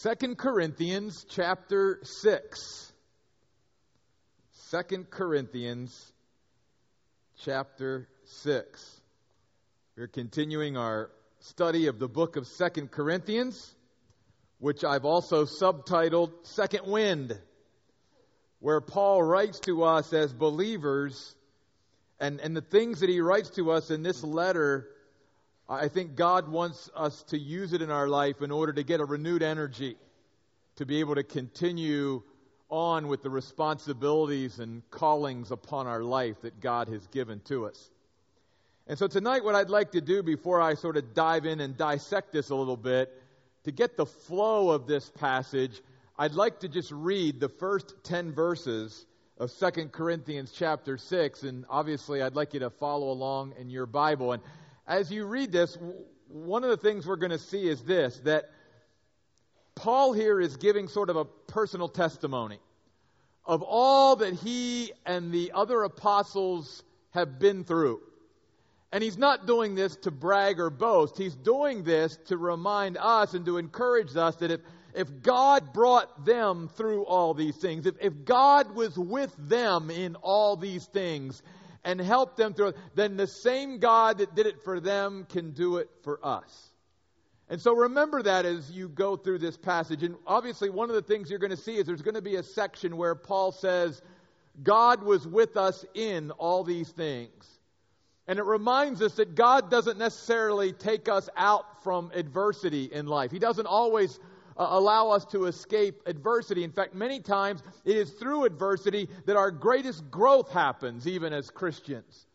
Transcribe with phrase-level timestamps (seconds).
[0.00, 2.92] Second Corinthians chapter 6.
[4.70, 6.12] 2 Corinthians
[7.38, 9.00] chapter 6.
[9.96, 13.74] We're continuing our study of the book of Second Corinthians,
[14.58, 17.38] which I've also subtitled Second Wind,
[18.58, 21.36] where Paul writes to us as believers,
[22.18, 24.88] and, and the things that he writes to us in this letter
[25.68, 29.00] I think God wants us to use it in our life in order to get
[29.00, 29.96] a renewed energy
[30.76, 32.22] to be able to continue
[32.68, 37.90] on with the responsibilities and callings upon our life that God has given to us.
[38.86, 41.76] And so tonight, what I'd like to do before I sort of dive in and
[41.76, 43.10] dissect this a little bit,
[43.64, 45.80] to get the flow of this passage,
[46.18, 49.06] I'd like to just read the first 10 verses
[49.38, 51.42] of 2 Corinthians chapter 6.
[51.44, 54.32] And obviously, I'd like you to follow along in your Bible.
[54.32, 54.42] And
[54.86, 55.76] as you read this,
[56.28, 58.50] one of the things we're going to see is this that
[59.74, 62.58] Paul here is giving sort of a personal testimony
[63.44, 68.00] of all that he and the other apostles have been through.
[68.92, 71.18] And he's not doing this to brag or boast.
[71.18, 74.60] He's doing this to remind us and to encourage us that if,
[74.94, 80.14] if God brought them through all these things, if, if God was with them in
[80.16, 81.42] all these things,
[81.84, 85.50] and help them through it, then the same God that did it for them can
[85.50, 86.70] do it for us.
[87.48, 90.02] And so remember that as you go through this passage.
[90.02, 92.36] And obviously, one of the things you're going to see is there's going to be
[92.36, 94.00] a section where Paul says,
[94.62, 97.46] God was with us in all these things.
[98.26, 103.30] And it reminds us that God doesn't necessarily take us out from adversity in life.
[103.30, 104.18] He doesn't always
[104.56, 106.64] uh, allow us to escape adversity.
[106.64, 111.50] In fact, many times it is through adversity that our greatest growth happens, even as
[111.50, 112.26] Christians.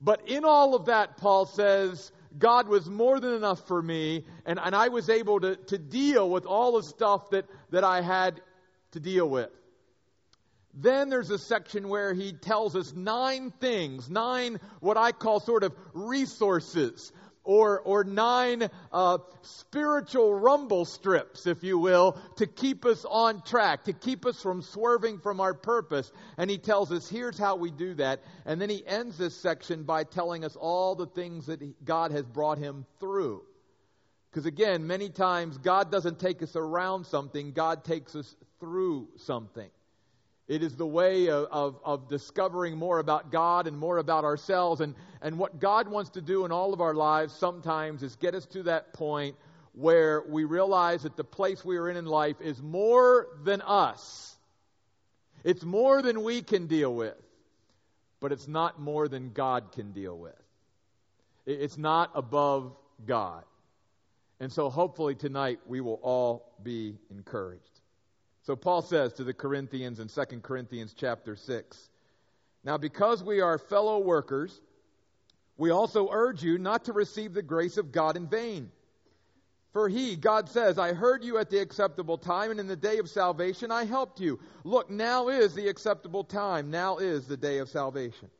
[0.00, 4.58] But in all of that, Paul says, God was more than enough for me, and,
[4.62, 8.40] and I was able to, to deal with all the stuff that, that I had
[8.92, 9.50] to deal with.
[10.78, 15.64] Then there's a section where he tells us nine things, nine what I call sort
[15.64, 17.12] of resources
[17.46, 23.84] or, or nine uh, spiritual rumble strips, if you will, to keep us on track,
[23.84, 26.12] to keep us from swerving from our purpose.
[26.36, 28.22] And he tells us, here's how we do that.
[28.44, 32.24] And then he ends this section by telling us all the things that God has
[32.24, 33.42] brought him through.
[34.30, 39.70] Because again, many times God doesn't take us around something, God takes us through something.
[40.48, 44.80] It is the way of, of, of, discovering more about God and more about ourselves.
[44.80, 48.34] And, and what God wants to do in all of our lives sometimes is get
[48.34, 49.34] us to that point
[49.72, 54.36] where we realize that the place we are in in life is more than us.
[55.42, 57.16] It's more than we can deal with,
[58.20, 60.40] but it's not more than God can deal with.
[61.44, 62.74] It's not above
[63.04, 63.44] God.
[64.40, 67.75] And so hopefully tonight we will all be encouraged.
[68.46, 71.90] So Paul says to the Corinthians in 2 Corinthians chapter 6,
[72.62, 74.56] Now because we are fellow workers,
[75.56, 78.70] we also urge you not to receive the grace of God in vain.
[79.72, 82.98] For he, God says, I heard you at the acceptable time, and in the day
[82.98, 84.38] of salvation I helped you.
[84.62, 86.70] Look, now is the acceptable time.
[86.70, 88.30] Now is the day of salvation.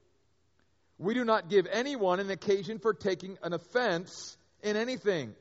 [0.98, 5.34] We do not give anyone an occasion for taking an offense in anything,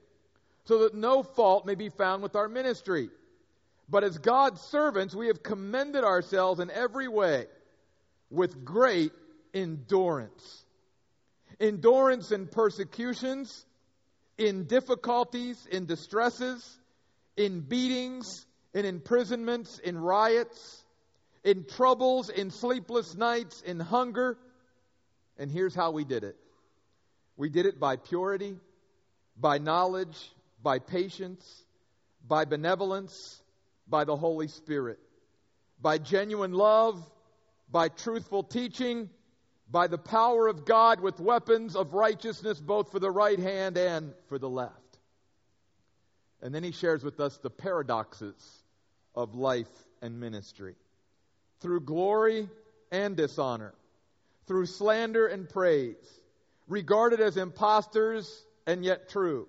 [0.63, 3.09] so that no fault may be found with our ministry.
[3.88, 7.46] But as God's servants, we have commended ourselves in every way
[8.29, 9.12] with great
[9.53, 10.66] endurance.
[11.59, 13.66] Endurance in persecutions,
[14.38, 16.79] in difficulties, in distresses,
[17.38, 20.84] in beatings, in imprisonments, in riots,
[21.44, 24.38] in troubles, in sleepless nights, in hunger.
[25.38, 26.35] And here's how we did it
[27.38, 28.56] we did it by purity,
[29.38, 30.17] by knowledge,
[30.63, 31.46] by patience,
[32.28, 33.41] by benevolence
[33.88, 35.00] by the Holy Spirit,
[35.81, 37.03] by genuine love,
[37.72, 39.09] by truthful teaching,
[39.69, 44.13] by the power of God with weapons of righteousness both for the right hand and
[44.29, 44.73] for the left.
[46.41, 48.35] And then he shares with us the paradoxes
[49.16, 49.67] of life
[50.02, 50.76] and ministry.
[51.61, 52.49] Through glory
[52.91, 53.73] and dishonor,
[54.46, 55.96] through slander and praise,
[56.67, 59.47] regarded as impostors and yet true,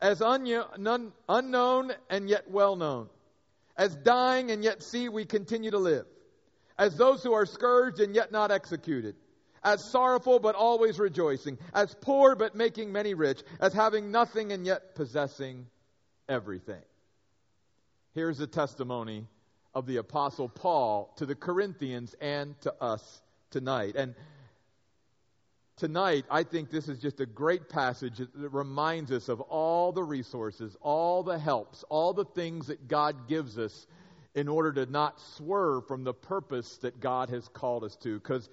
[0.00, 3.08] as unknown and yet well known
[3.76, 6.06] as dying and yet see we continue to live,
[6.78, 9.16] as those who are scourged and yet not executed,
[9.62, 14.66] as sorrowful but always rejoicing, as poor but making many rich, as having nothing and
[14.66, 15.66] yet possessing
[16.28, 16.82] everything.
[18.14, 19.26] Here's the testimony
[19.74, 23.96] of the Apostle Paul to the Corinthians and to us tonight.
[23.96, 24.14] And
[25.76, 30.02] tonight, I think this is just a great passage that reminds us of all the
[30.02, 33.86] resources, all the helps, all the things that God gives us
[34.34, 38.18] in order to not swerve from the purpose that God has called us to.
[38.18, 38.48] Because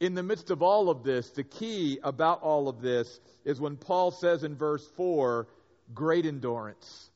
[0.00, 3.76] in the midst of all of this, the key about all of this is when
[3.76, 5.46] Paul says in verse 4,
[5.94, 7.10] great endurance.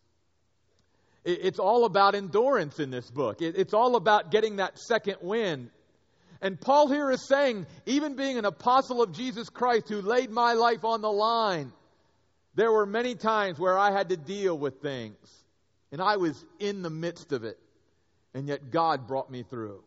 [1.24, 3.42] It's all about endurance in this book.
[3.42, 5.70] It's all about getting that second win.
[6.40, 10.52] And Paul here is saying, even being an apostle of Jesus Christ who laid my
[10.52, 11.72] life on the line,
[12.54, 15.16] there were many times where I had to deal with things.
[15.90, 17.58] And I was in the midst of it.
[18.34, 19.82] And yet God brought me through.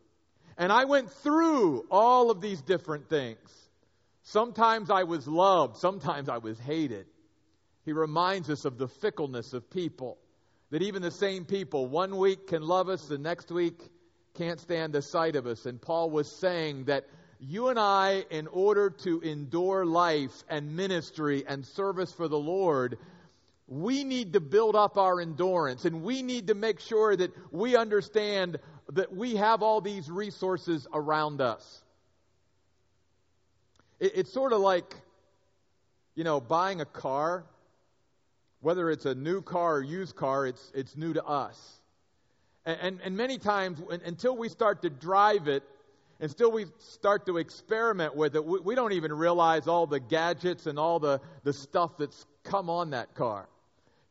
[0.58, 3.38] And I went through all of these different things.
[4.24, 7.08] Sometimes I was loved, sometimes I was hated.
[7.86, 10.18] He reminds us of the fickleness of people.
[10.70, 13.80] That even the same people, one week can love us, the next week
[14.36, 15.66] can't stand the sight of us.
[15.66, 17.06] And Paul was saying that
[17.40, 22.98] you and I, in order to endure life and ministry and service for the Lord,
[23.68, 27.76] we need to build up our endurance and we need to make sure that we
[27.76, 28.60] understand
[28.94, 31.82] that we have all these resources around us.
[34.00, 34.94] It, it's sort of like,
[36.16, 37.46] you know, buying a car.
[38.60, 41.81] Whether it's a new car or used car, it's, it's new to us.
[42.66, 45.64] And, and, many times, until we start to drive it,
[46.20, 50.68] until we start to experiment with it, we, we don't even realize all the gadgets
[50.68, 53.50] and all the, the stuff that's come on that car.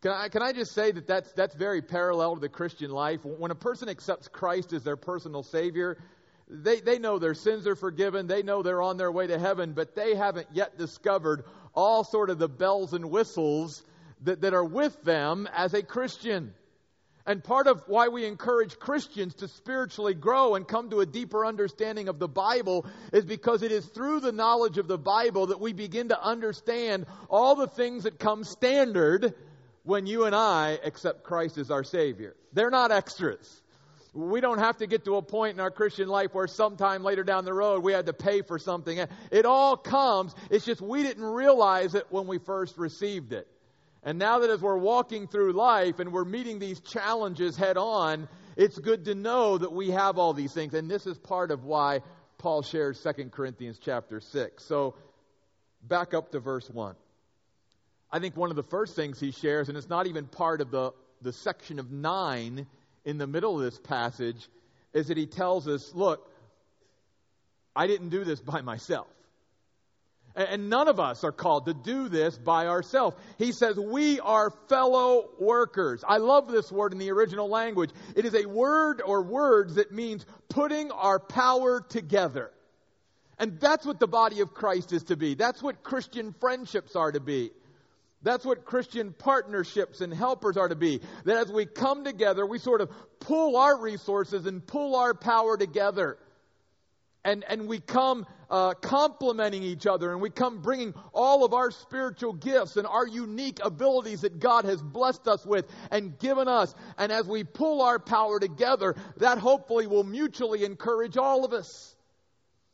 [0.02, 3.20] Can I, can I just say that that's, that's very parallel to the Christian life?
[3.25, 5.99] When a person accepts Christ as their personal Savior,
[6.49, 9.75] they, they know their sins are forgiven, they know they're on their way to heaven,
[9.75, 11.44] but they haven't yet discovered
[11.75, 13.85] all sort of the bells and whistles
[14.23, 16.52] that, that are with them as a Christian.
[17.31, 21.47] And part of why we encourage Christians to spiritually grow and come to a deeper
[21.47, 25.61] understanding of the Bible is because it is through the knowledge of the Bible that
[25.61, 29.32] we begin to understand all the things that come standard
[29.85, 32.35] when you and I accept Christ as our Savior.
[32.53, 33.62] They're not extras.
[34.12, 37.23] We don't have to get to a point in our Christian life where sometime later
[37.23, 38.99] down the road we had to pay for something.
[39.31, 40.35] It all comes.
[40.50, 43.47] It's just we didn't realize it when we first received it.
[44.02, 48.29] And now that as we're walking through life and we're meeting these challenges head on,
[48.56, 50.73] it's good to know that we have all these things.
[50.75, 52.00] And this is part of why
[52.38, 54.64] Paul shares 2 Corinthians chapter 6.
[54.64, 54.94] So
[55.82, 56.94] back up to verse 1.
[58.11, 60.70] I think one of the first things he shares, and it's not even part of
[60.70, 60.93] the,
[61.23, 62.67] the section of 9
[63.05, 64.49] in the middle of this passage,
[64.93, 66.29] is that he tells us, look,
[67.76, 69.08] I didn't do this by myself.
[70.37, 73.17] And none of us are called to do this by ourselves.
[73.37, 76.05] He says, We are fellow workers.
[76.06, 77.91] I love this word in the original language.
[78.15, 82.53] It is a word or words that means putting our power together.
[83.38, 85.35] And that's what the body of Christ is to be.
[85.35, 87.50] That's what Christian friendships are to be.
[88.23, 91.00] That's what Christian partnerships and helpers are to be.
[91.25, 95.56] That as we come together, we sort of pull our resources and pull our power
[95.56, 96.19] together
[97.25, 101.71] and, and we come uh, complementing each other and we come bringing all of our
[101.71, 106.75] spiritual gifts and our unique abilities that God has blessed us with and given us.
[106.99, 111.95] And as we pull our power together, that hopefully will mutually encourage all of us.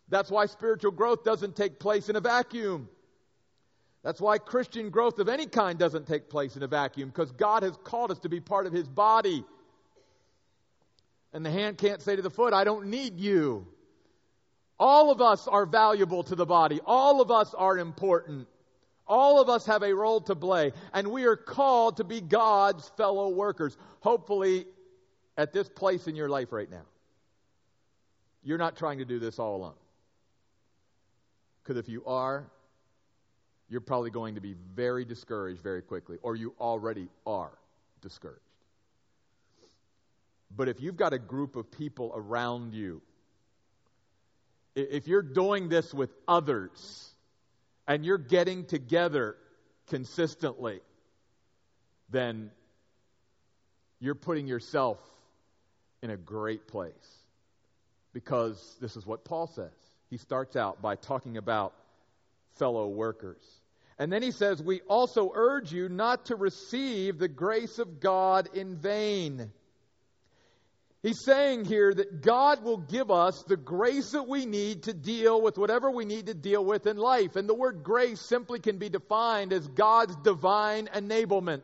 [0.08, 2.88] That's why spiritual growth doesn't take place in a vacuum.
[4.04, 7.64] That's why Christian growth of any kind doesn't take place in a vacuum because God
[7.64, 9.44] has called us to be part of His body.
[11.32, 13.66] And the hand can't say to the foot, I don't need you.
[14.78, 16.80] All of us are valuable to the body.
[16.84, 18.46] All of us are important.
[19.08, 22.88] All of us have a role to play, and we are called to be God's
[22.96, 23.76] fellow workers.
[24.00, 24.66] Hopefully,
[25.38, 26.84] at this place in your life right now,
[28.42, 29.74] you're not trying to do this all alone.
[31.62, 32.46] Because if you are,
[33.68, 37.52] you're probably going to be very discouraged very quickly, or you already are
[38.02, 38.40] discouraged.
[40.54, 43.02] But if you've got a group of people around you
[44.76, 47.10] if you're doing this with others
[47.88, 49.36] and you're getting together
[49.88, 50.80] consistently,
[52.10, 52.50] then
[54.00, 54.98] you're putting yourself
[56.02, 56.92] in a great place.
[58.12, 59.72] Because this is what Paul says.
[60.10, 61.74] He starts out by talking about
[62.54, 63.42] fellow workers.
[63.98, 68.48] And then he says, We also urge you not to receive the grace of God
[68.54, 69.50] in vain.
[71.02, 75.40] He's saying here that God will give us the grace that we need to deal
[75.40, 77.36] with whatever we need to deal with in life.
[77.36, 81.62] And the word grace simply can be defined as God's divine enablement.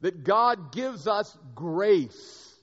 [0.00, 2.54] That God gives us grace.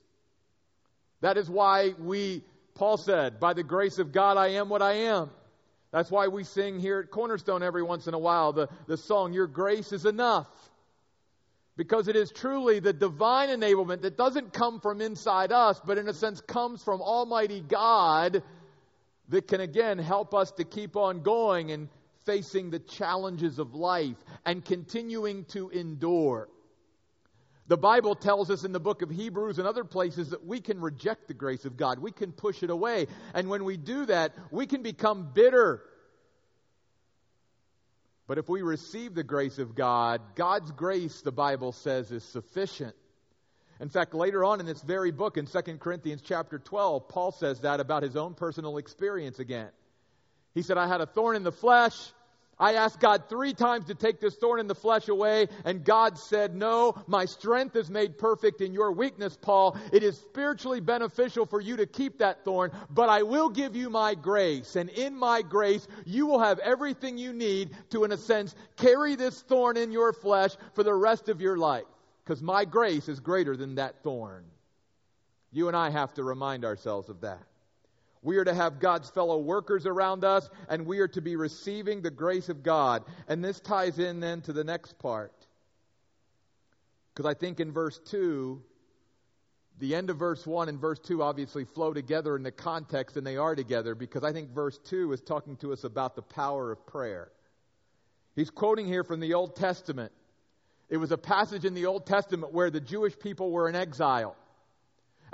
[1.20, 2.42] That is why we,
[2.74, 5.30] Paul said, by the grace of God I am what I am.
[5.92, 9.32] That's why we sing here at Cornerstone every once in a while the, the song,
[9.32, 10.48] Your Grace is Enough.
[11.76, 16.08] Because it is truly the divine enablement that doesn't come from inside us, but in
[16.08, 18.42] a sense comes from Almighty God
[19.28, 21.88] that can again help us to keep on going and
[22.26, 24.16] facing the challenges of life
[24.46, 26.48] and continuing to endure.
[27.66, 30.80] The Bible tells us in the book of Hebrews and other places that we can
[30.80, 31.98] reject the grace of God.
[31.98, 33.06] We can push it away.
[33.32, 35.82] And when we do that, we can become bitter.
[38.26, 42.94] But if we receive the grace of God, God's grace, the Bible says, is sufficient.
[43.80, 47.60] In fact, later on in this very book, in 2 Corinthians chapter 12, Paul says
[47.60, 49.68] that about his own personal experience again.
[50.54, 52.12] He said, I had a thorn in the flesh.
[52.58, 56.18] I asked God three times to take this thorn in the flesh away, and God
[56.18, 59.76] said, No, my strength is made perfect in your weakness, Paul.
[59.92, 63.90] It is spiritually beneficial for you to keep that thorn, but I will give you
[63.90, 64.76] my grace.
[64.76, 69.16] And in my grace, you will have everything you need to, in a sense, carry
[69.16, 71.84] this thorn in your flesh for the rest of your life.
[72.24, 74.44] Because my grace is greater than that thorn.
[75.52, 77.42] You and I have to remind ourselves of that.
[78.24, 82.00] We are to have God's fellow workers around us, and we are to be receiving
[82.00, 83.04] the grace of God.
[83.28, 85.34] And this ties in then to the next part.
[87.12, 88.62] Because I think in verse 2,
[89.78, 93.26] the end of verse 1 and verse 2 obviously flow together in the context, and
[93.26, 96.72] they are together, because I think verse 2 is talking to us about the power
[96.72, 97.30] of prayer.
[98.34, 100.12] He's quoting here from the Old Testament.
[100.88, 104.34] It was a passage in the Old Testament where the Jewish people were in exile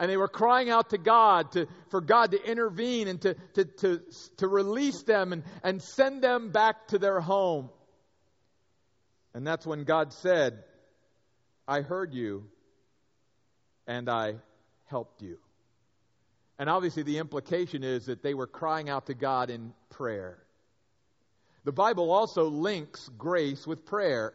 [0.01, 3.65] and they were crying out to God to, for God to intervene and to, to,
[3.67, 4.01] to,
[4.39, 7.69] to release them and, and send them back to their home.
[9.35, 10.65] And that's when God said,
[11.69, 12.47] I heard you
[13.87, 14.37] and I
[14.87, 15.37] helped you.
[16.59, 20.39] And obviously, the implication is that they were crying out to God in prayer.
[21.65, 24.33] The Bible also links grace with prayer.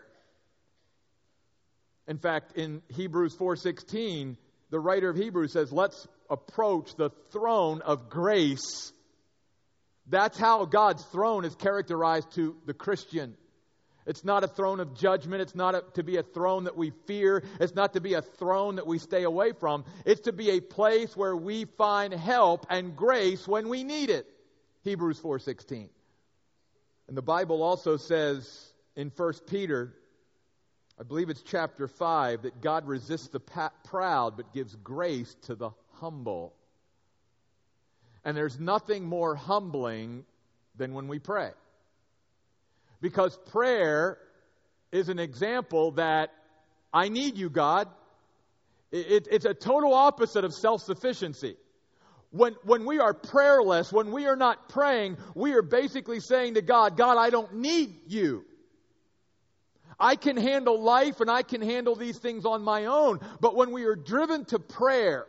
[2.08, 4.38] In fact, in Hebrews 4:16,
[4.76, 8.92] the writer of Hebrews says, let's approach the throne of grace.
[10.08, 13.38] That's how God's throne is characterized to the Christian.
[14.06, 15.42] It's not a throne of judgment.
[15.42, 17.42] It's not a, to be a throne that we fear.
[17.62, 19.86] It's not to be a throne that we stay away from.
[20.06, 24.28] It's to be a place where we find help and grace when we need it.
[24.84, 25.88] Hebrews 4:16.
[27.08, 29.94] And the Bible also says in 1 Peter
[31.00, 33.42] I believe it's chapter 5 that God resists the
[33.84, 36.54] proud but gives grace to the humble.
[38.24, 40.26] And there's nothing more humbling
[40.78, 41.52] than when we pray.
[43.02, 44.18] Because prayer
[44.92, 46.32] is an example that
[46.94, 47.90] I need you, God.
[48.92, 51.58] It, it's a total opposite of self sufficiency.
[52.32, 56.62] When, when we are prayerless, when we are not praying, we are basically saying to
[56.62, 58.46] God, God, I don't need you.
[60.00, 63.20] I can handle life and I can handle these things on my own.
[63.40, 65.26] But when we are driven to prayer,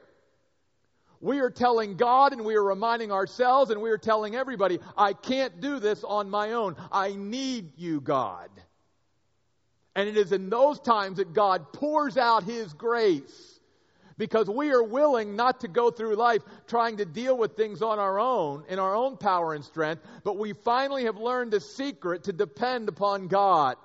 [1.21, 5.13] we are telling God and we are reminding ourselves and we are telling everybody, I
[5.13, 6.77] can't do this on my own.
[6.93, 8.51] I need you, God.
[9.95, 13.61] And it is in those times that God pours out His grace
[14.19, 17.99] because we are willing not to go through life trying to deal with things on
[17.99, 22.25] our own, in our own power and strength, but we finally have learned the secret
[22.25, 23.77] to depend upon God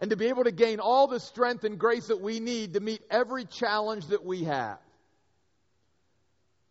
[0.00, 2.80] and to be able to gain all the strength and grace that we need to
[2.80, 4.78] meet every challenge that we have.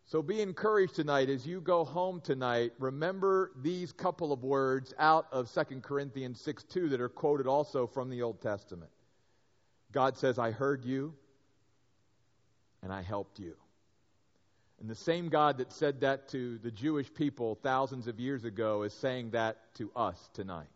[0.05, 2.72] So be encouraged tonight as you go home tonight.
[2.79, 7.88] Remember these couple of words out of 2 Corinthians 6 2 that are quoted also
[7.88, 8.89] from the Old Testament.
[9.91, 11.13] God says, I heard you
[12.81, 13.55] and I helped you.
[14.79, 18.84] And the same God that said that to the Jewish people thousands of years ago
[18.84, 20.67] is saying that to us tonight.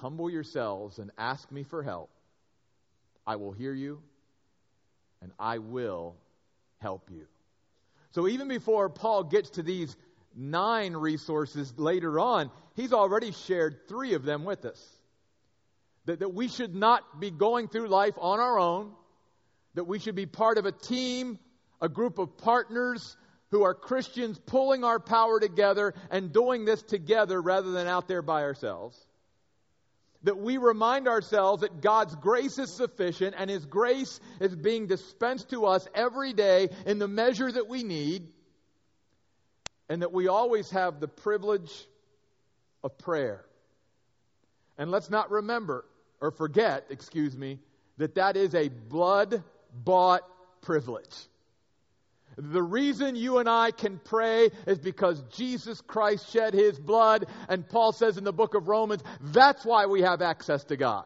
[0.00, 2.10] Humble yourselves and ask me for help.
[3.26, 4.00] I will hear you
[5.20, 6.16] and I will
[6.78, 7.26] help you.
[8.12, 9.94] So even before Paul gets to these
[10.34, 14.82] nine resources later on, he's already shared three of them with us.
[16.06, 18.92] That, that we should not be going through life on our own,
[19.74, 21.38] that we should be part of a team,
[21.80, 23.16] a group of partners
[23.50, 28.22] who are Christians pulling our power together and doing this together rather than out there
[28.22, 28.98] by ourselves
[30.22, 35.50] that we remind ourselves that God's grace is sufficient and His grace is being dispensed
[35.50, 38.28] to us every day in the measure that we need,
[39.88, 41.72] and that we always have the privilege
[42.84, 43.44] of prayer.
[44.78, 45.84] And let's not remember,
[46.20, 47.58] or forget, excuse me,
[47.98, 50.22] that that is a blood bought
[50.62, 51.14] privilege.
[52.36, 57.26] The reason you and I can pray is because Jesus Christ shed his blood.
[57.48, 61.04] And Paul says in the book of Romans, that's why we have access to God.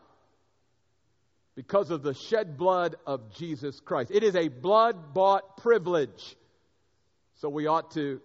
[1.56, 4.10] Because of the shed blood of Jesus Christ.
[4.12, 6.36] It is a blood bought privilege.
[7.36, 8.20] So we ought to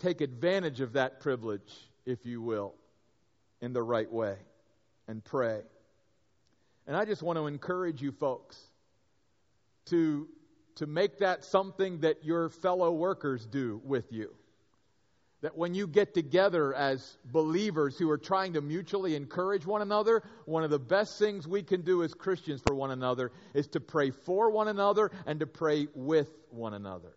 [0.00, 1.72] take advantage of that privilege,
[2.04, 2.74] if you will,
[3.60, 4.36] in the right way
[5.08, 5.60] and pray.
[6.86, 8.58] And I just want to encourage you folks
[9.86, 10.28] to,
[10.76, 14.34] to make that something that your fellow workers do with you.
[15.42, 20.22] That when you get together as believers who are trying to mutually encourage one another,
[20.46, 23.80] one of the best things we can do as Christians for one another is to
[23.80, 27.14] pray for one another and to pray with one another.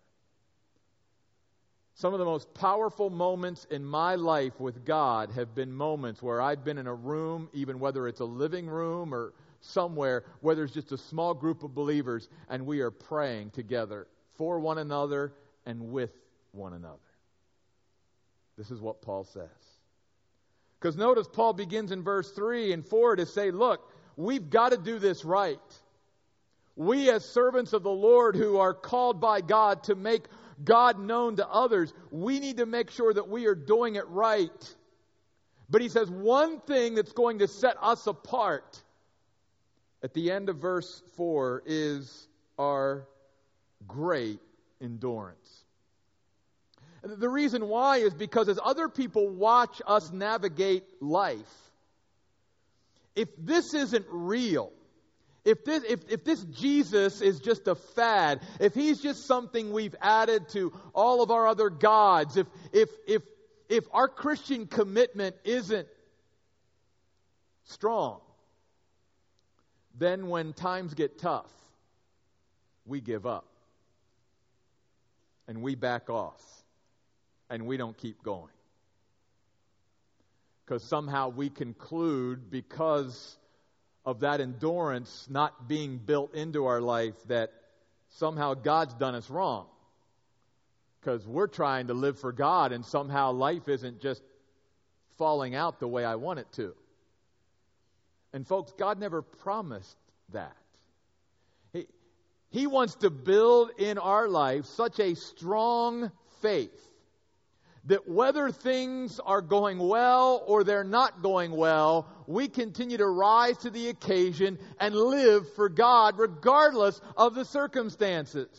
[1.97, 6.39] Some of the most powerful moments in my life with God have been moments where
[6.39, 10.73] I've been in a room, even whether it's a living room or somewhere, where there's
[10.73, 15.33] just a small group of believers and we are praying together for one another
[15.65, 16.11] and with
[16.51, 16.97] one another.
[18.57, 19.47] This is what Paul says.
[20.79, 24.77] Because notice Paul begins in verse 3 and 4 to say, look, we've got to
[24.77, 25.59] do this right.
[26.75, 30.25] We, as servants of the Lord who are called by God to make
[30.63, 34.75] God known to others, we need to make sure that we are doing it right.
[35.69, 38.81] But he says one thing that's going to set us apart
[40.03, 42.27] at the end of verse 4 is
[42.57, 43.07] our
[43.87, 44.39] great
[44.81, 45.63] endurance.
[47.03, 51.37] And the reason why is because as other people watch us navigate life,
[53.15, 54.71] if this isn't real,
[55.45, 59.95] if this, if, if this Jesus is just a fad, if he's just something we've
[60.01, 63.21] added to all of our other gods, if, if, if,
[63.69, 65.87] if our Christian commitment isn't
[67.63, 68.19] strong,
[69.97, 71.51] then when times get tough,
[72.85, 73.45] we give up.
[75.47, 76.41] And we back off.
[77.49, 78.51] And we don't keep going.
[80.65, 83.37] Because somehow we conclude because
[84.05, 87.51] of that endurance not being built into our life that
[88.15, 89.67] somehow God's done us wrong.
[90.99, 94.21] Because we're trying to live for God and somehow life isn't just
[95.17, 96.75] falling out the way I want it to.
[98.33, 99.97] And folks, God never promised
[100.33, 100.55] that.
[101.73, 101.87] He,
[102.49, 106.11] he wants to build in our life such a strong
[106.41, 106.87] faith
[107.87, 113.57] that whether things are going well or they're not going well, we continue to rise
[113.59, 118.49] to the occasion and live for God regardless of the circumstances.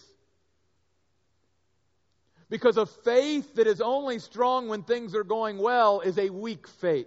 [2.49, 6.67] Because a faith that is only strong when things are going well is a weak
[6.67, 7.07] faith.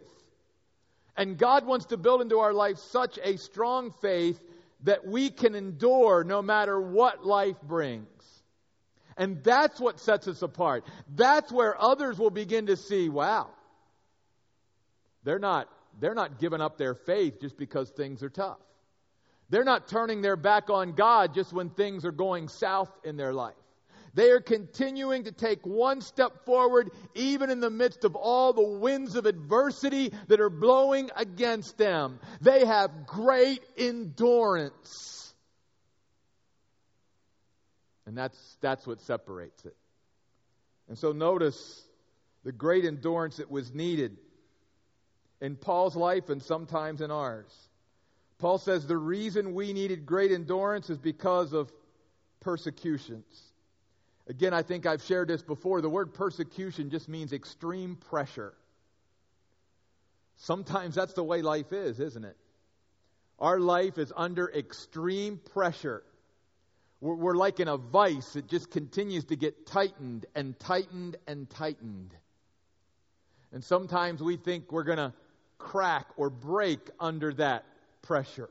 [1.22, 4.44] And God wants to build into our life such a strong faith
[4.86, 8.08] that we can endure no matter what life brings.
[9.18, 10.84] And that's what sets us apart.
[11.14, 13.52] That's where others will begin to see, wow,
[15.24, 18.58] they're not, they're not giving up their faith just because things are tough.
[19.52, 23.32] They're not turning their back on God just when things are going south in their
[23.32, 23.54] life.
[24.14, 28.62] They are continuing to take one step forward, even in the midst of all the
[28.62, 32.20] winds of adversity that are blowing against them.
[32.42, 35.34] They have great endurance.
[38.06, 39.76] And that's, that's what separates it.
[40.90, 41.82] And so notice
[42.44, 44.18] the great endurance that was needed
[45.40, 47.52] in Paul's life and sometimes in ours.
[48.40, 51.72] Paul says the reason we needed great endurance is because of
[52.42, 53.51] persecutions.
[54.28, 55.82] Again, I think I've shared this before.
[55.82, 58.54] The word persecution just means extreme pressure.
[60.38, 62.38] Sometimes that's the way life is, isn't it?
[63.40, 66.04] Our life is under extreme pressure.
[67.00, 71.50] We're, we're like in a vice that just continues to get tightened and tightened and
[71.50, 72.14] tightened.
[73.52, 75.14] And sometimes we think we're going to
[75.58, 77.66] crack or break under that
[78.02, 78.50] pressure.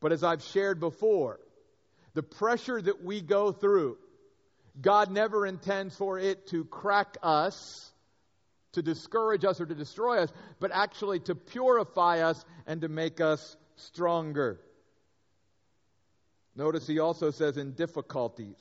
[0.00, 1.40] But as I've shared before,
[2.14, 3.98] the pressure that we go through,
[4.80, 7.92] God never intends for it to crack us,
[8.72, 13.20] to discourage us, or to destroy us, but actually to purify us and to make
[13.20, 14.60] us stronger.
[16.56, 18.56] Notice he also says in difficulties.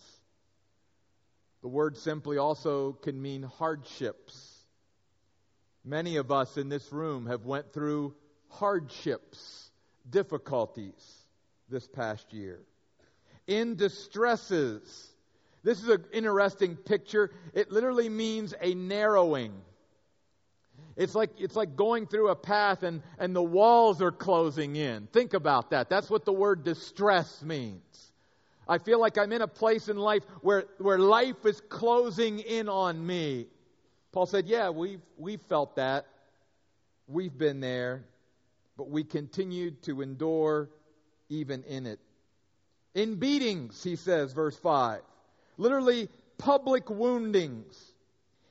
[1.62, 4.66] The word simply also can mean hardships.
[5.86, 8.16] Many of us in this room have went through
[8.50, 9.72] hardships,
[10.10, 11.24] difficulties
[11.70, 12.60] this past year.
[13.48, 15.13] In distresses.
[15.64, 17.32] This is an interesting picture.
[17.54, 19.54] It literally means a narrowing.
[20.96, 25.08] It's like, it's like going through a path and, and the walls are closing in.
[25.08, 25.90] Think about that.
[25.90, 28.12] That's what the word distress means.
[28.68, 32.70] I feel like I'm in a place in life where, where life is closing in
[32.70, 33.48] on me.
[34.12, 36.06] Paul said, Yeah, we've, we've felt that.
[37.08, 38.06] We've been there.
[38.78, 40.70] But we continued to endure
[41.30, 42.00] even in it.
[42.96, 45.02] In beatings, he says, verse 5.
[45.58, 47.80] Literally, public woundings.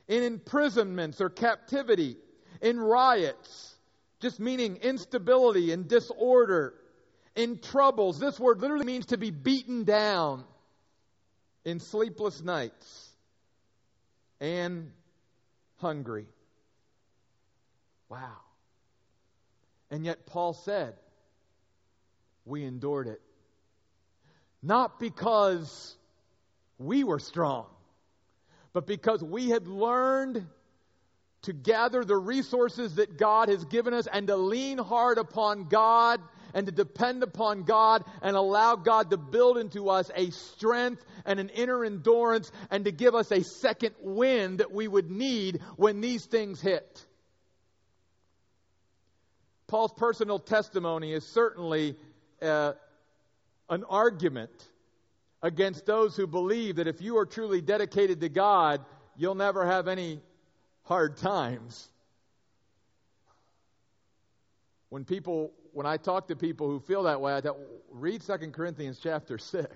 [0.09, 2.17] In imprisonments or captivity.
[2.61, 3.75] In riots.
[4.21, 6.75] Just meaning instability and disorder
[7.35, 8.19] in troubles.
[8.19, 10.45] This word literally means to be beaten down
[11.65, 13.11] in sleepless nights
[14.41, 14.91] and
[15.77, 16.27] hungry.
[18.09, 18.39] Wow.
[19.91, 20.95] And yet, Paul said,
[22.45, 23.21] we endured it.
[24.63, 25.97] Not because
[26.85, 27.67] we were strong,
[28.73, 30.47] but because we had learned
[31.43, 36.21] to gather the resources that God has given us and to lean hard upon God
[36.55, 41.41] and to depend upon God and allow God to build into us a strength and
[41.41, 46.01] an inner endurance and to give us a second wind that we would need when
[46.01, 47.05] these things hit.
[49.67, 51.97] Paul's personal testimony is certainly
[52.41, 52.75] uh,
[53.71, 54.51] an argument
[55.43, 58.85] against those who believe that if you are truly dedicated to God,
[59.17, 60.21] you'll never have any
[60.83, 61.89] hard times.
[64.89, 67.41] When people when I talk to people who feel that way, I
[67.91, 69.71] read 2 Corinthians chapter 6.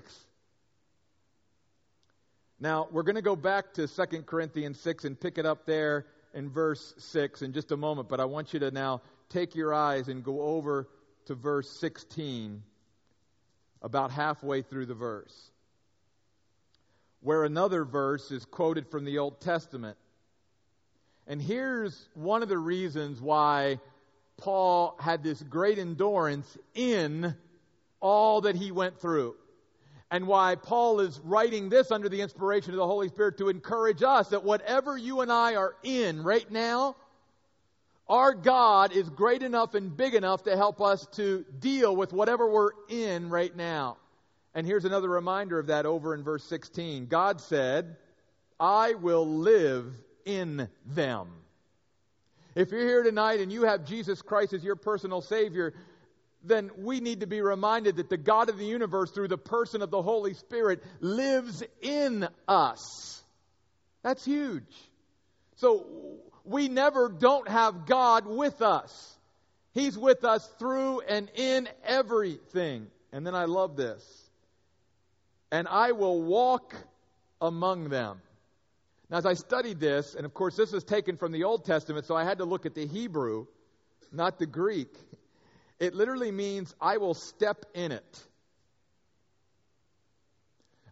[2.60, 6.06] Now, we're going to go back to 2 Corinthians 6 and pick it up there
[6.34, 9.74] in verse 6 in just a moment, but I want you to now take your
[9.74, 10.88] eyes and go over
[11.26, 12.62] to verse 16,
[13.82, 15.50] about halfway through the verse,
[17.26, 19.96] where another verse is quoted from the Old Testament.
[21.26, 23.80] And here's one of the reasons why
[24.36, 27.34] Paul had this great endurance in
[27.98, 29.34] all that he went through.
[30.08, 34.04] And why Paul is writing this under the inspiration of the Holy Spirit to encourage
[34.04, 36.94] us that whatever you and I are in right now,
[38.08, 42.48] our God is great enough and big enough to help us to deal with whatever
[42.48, 43.96] we're in right now.
[44.56, 47.08] And here's another reminder of that over in verse 16.
[47.08, 47.96] God said,
[48.58, 49.92] I will live
[50.24, 51.28] in them.
[52.54, 55.74] If you're here tonight and you have Jesus Christ as your personal Savior,
[56.42, 59.82] then we need to be reminded that the God of the universe, through the person
[59.82, 63.22] of the Holy Spirit, lives in us.
[64.02, 64.64] That's huge.
[65.56, 65.84] So
[66.44, 69.18] we never don't have God with us.
[69.74, 72.86] He's with us through and in everything.
[73.12, 74.25] And then I love this.
[75.50, 76.74] And I will walk
[77.40, 78.20] among them.
[79.08, 82.06] Now, as I studied this, and of course, this is taken from the Old Testament,
[82.06, 83.46] so I had to look at the Hebrew,
[84.10, 84.92] not the Greek.
[85.78, 88.24] It literally means, I will step in it.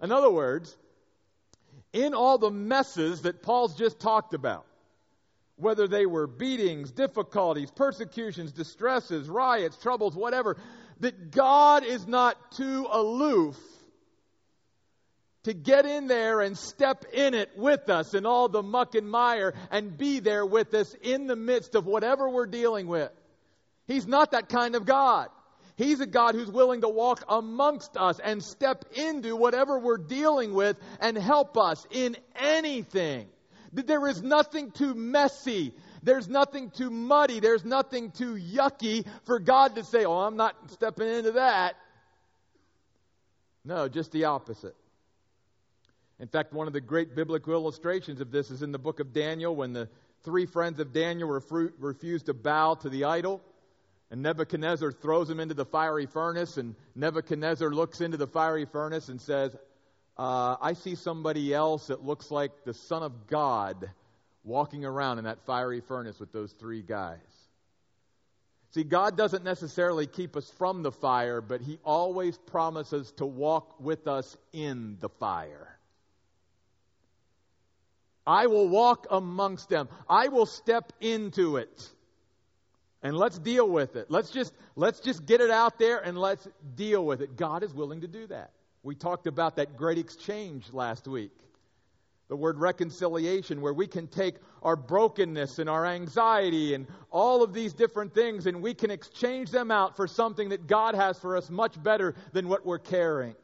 [0.00, 0.76] In other words,
[1.92, 4.66] in all the messes that Paul's just talked about,
[5.56, 10.56] whether they were beatings, difficulties, persecutions, distresses, riots, troubles, whatever,
[11.00, 13.56] that God is not too aloof
[15.44, 19.08] to get in there and step in it with us in all the muck and
[19.08, 23.10] mire and be there with us in the midst of whatever we're dealing with.
[23.86, 25.28] He's not that kind of God.
[25.76, 30.54] He's a God who's willing to walk amongst us and step into whatever we're dealing
[30.54, 33.26] with and help us in anything.
[33.72, 35.74] There is nothing too messy.
[36.02, 37.40] There's nothing too muddy.
[37.40, 41.74] There's nothing too yucky for God to say, Oh, I'm not stepping into that.
[43.64, 44.76] No, just the opposite.
[46.20, 49.12] In fact, one of the great biblical illustrations of this is in the book of
[49.12, 49.88] Daniel when the
[50.22, 53.42] three friends of Daniel refused to bow to the idol.
[54.10, 59.08] And Nebuchadnezzar throws them into the fiery furnace, and Nebuchadnezzar looks into the fiery furnace
[59.08, 59.56] and says,
[60.16, 63.90] uh, I see somebody else that looks like the Son of God
[64.44, 67.18] walking around in that fiery furnace with those three guys.
[68.70, 73.80] See, God doesn't necessarily keep us from the fire, but He always promises to walk
[73.80, 75.78] with us in the fire.
[78.26, 79.88] I will walk amongst them.
[80.08, 81.90] I will step into it.
[83.02, 84.10] And let's deal with it.
[84.10, 87.36] Let's just let's just get it out there and let's deal with it.
[87.36, 88.50] God is willing to do that.
[88.82, 91.32] We talked about that great exchange last week.
[92.28, 97.52] The word reconciliation, where we can take our brokenness and our anxiety and all of
[97.52, 101.36] these different things and we can exchange them out for something that God has for
[101.36, 103.34] us much better than what we're carrying.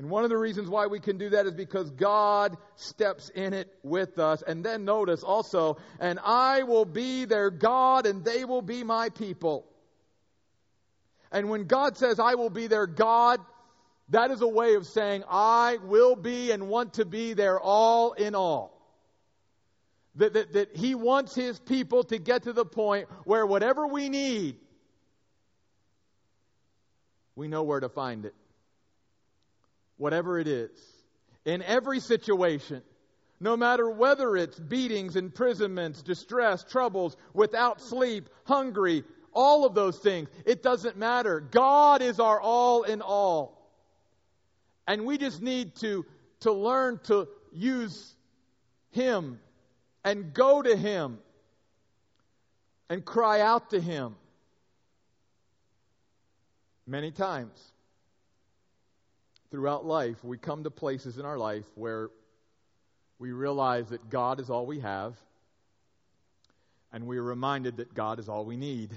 [0.00, 3.52] And one of the reasons why we can do that is because God steps in
[3.52, 4.40] it with us.
[4.40, 9.10] And then notice also, and I will be their God and they will be my
[9.10, 9.66] people.
[11.30, 13.40] And when God says, I will be their God,
[14.10, 18.12] That is a way of saying, I will be and want to be their all
[18.12, 18.76] in all.
[20.16, 24.08] That, that, that he wants his people to get to the point where whatever we
[24.08, 24.56] need,
[27.36, 28.34] we know where to find it.
[30.00, 30.70] Whatever it is.
[31.44, 32.80] In every situation,
[33.38, 40.30] no matter whether it's beatings, imprisonments, distress, troubles, without sleep, hungry, all of those things,
[40.46, 41.40] it doesn't matter.
[41.40, 43.70] God is our all in all.
[44.88, 46.06] And we just need to,
[46.40, 48.14] to learn to use
[48.92, 49.38] Him
[50.02, 51.18] and go to Him
[52.88, 54.16] and cry out to Him.
[56.86, 57.70] Many times
[59.50, 62.10] throughout life, we come to places in our life where
[63.18, 65.14] we realize that God is all we have,
[66.92, 68.90] and we are reminded that God is all we need.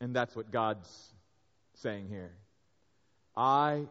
[0.00, 0.88] And that's what God's
[1.74, 2.32] saying here.
[3.36, 3.86] I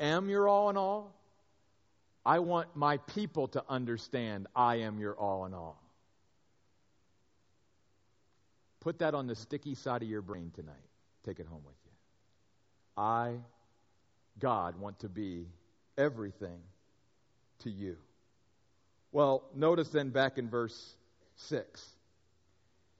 [0.00, 1.14] am your all in all.
[2.24, 5.80] I want my people to understand I am your all in all.
[8.80, 10.74] Put that on the sticky side of your brain tonight.
[11.24, 11.90] Take it home with you.
[12.96, 13.34] I,
[14.38, 15.46] God, want to be
[15.96, 16.58] everything
[17.60, 17.96] to you.
[19.12, 20.94] Well, notice then back in verse
[21.36, 21.86] 6.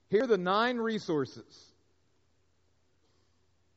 [0.09, 1.73] Here are the nine resources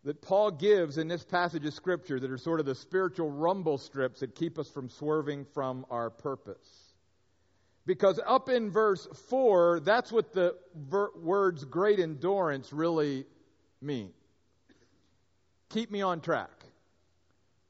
[0.05, 3.79] that Paul gives in this passage of Scripture that are sort of the spiritual rumble
[3.79, 6.92] strips that keep us from swerving from our purpose.
[7.87, 13.25] Because up in verse 4, that's what the ver- words great endurance really
[13.81, 14.11] mean.
[15.71, 16.56] Keep me on track.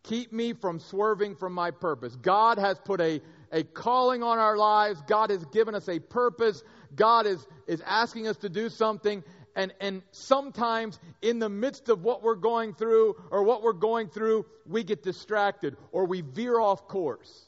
[0.07, 2.15] Keep me from swerving from my purpose.
[2.17, 3.21] God has put a,
[3.53, 5.01] a calling on our lives.
[5.07, 6.63] God has given us a purpose.
[6.95, 9.23] God is, is asking us to do something.
[9.57, 14.09] And, and sometimes in the midst of what we're going through or what we're going
[14.09, 17.45] through, we get distracted or we veer off course.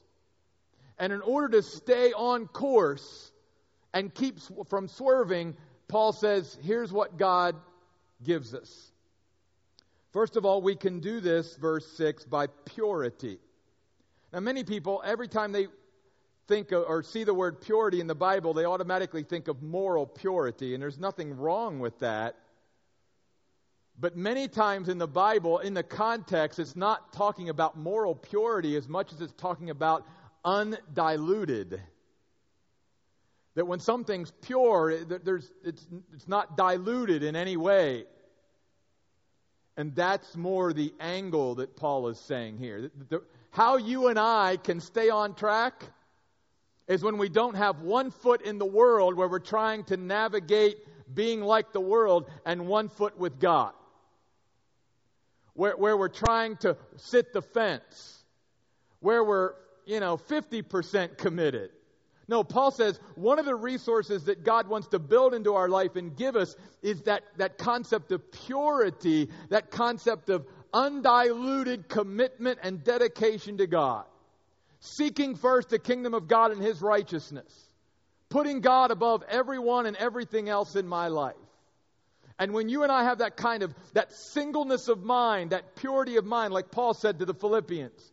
[0.99, 3.31] And in order to stay on course
[3.95, 7.55] and keep from swerving, Paul says, here's what God
[8.25, 8.91] gives us.
[10.13, 13.39] First of all, we can do this, verse 6, by purity.
[14.33, 15.67] Now, many people, every time they
[16.47, 20.07] think of, or see the word purity in the Bible, they automatically think of moral
[20.07, 22.37] purity, and there's nothing wrong with that.
[24.01, 28.77] But many times in the Bible, in the context, it's not talking about moral purity
[28.77, 30.07] as much as it's talking about
[30.45, 31.83] undiluted.
[33.57, 38.05] That when something's pure, there's, it's, it's not diluted in any way.
[39.79, 42.91] And that's more the angle that Paul is saying here.
[43.09, 45.85] The, how you and I can stay on track
[46.89, 50.79] is when we don't have one foot in the world where we're trying to navigate
[51.15, 53.73] being like the world and one foot with God.
[55.55, 58.25] Where, where we're trying to sit the fence.
[58.99, 59.53] Where we're,
[59.87, 61.71] you know, 50% committed.
[62.29, 65.97] No, Paul says one of the resources that God wants to build into our life
[65.97, 72.85] and give us is that, that concept of purity, that concept of undiluted commitment and
[72.85, 74.05] dedication to God.
[74.81, 77.51] Seeking first the kingdom of God and His righteousness.
[78.29, 81.35] Putting God above everyone and everything else in my life.
[82.39, 86.17] And when you and I have that kind of, that singleness of mind, that purity
[86.17, 88.13] of mind, like Paul said to the Philippians,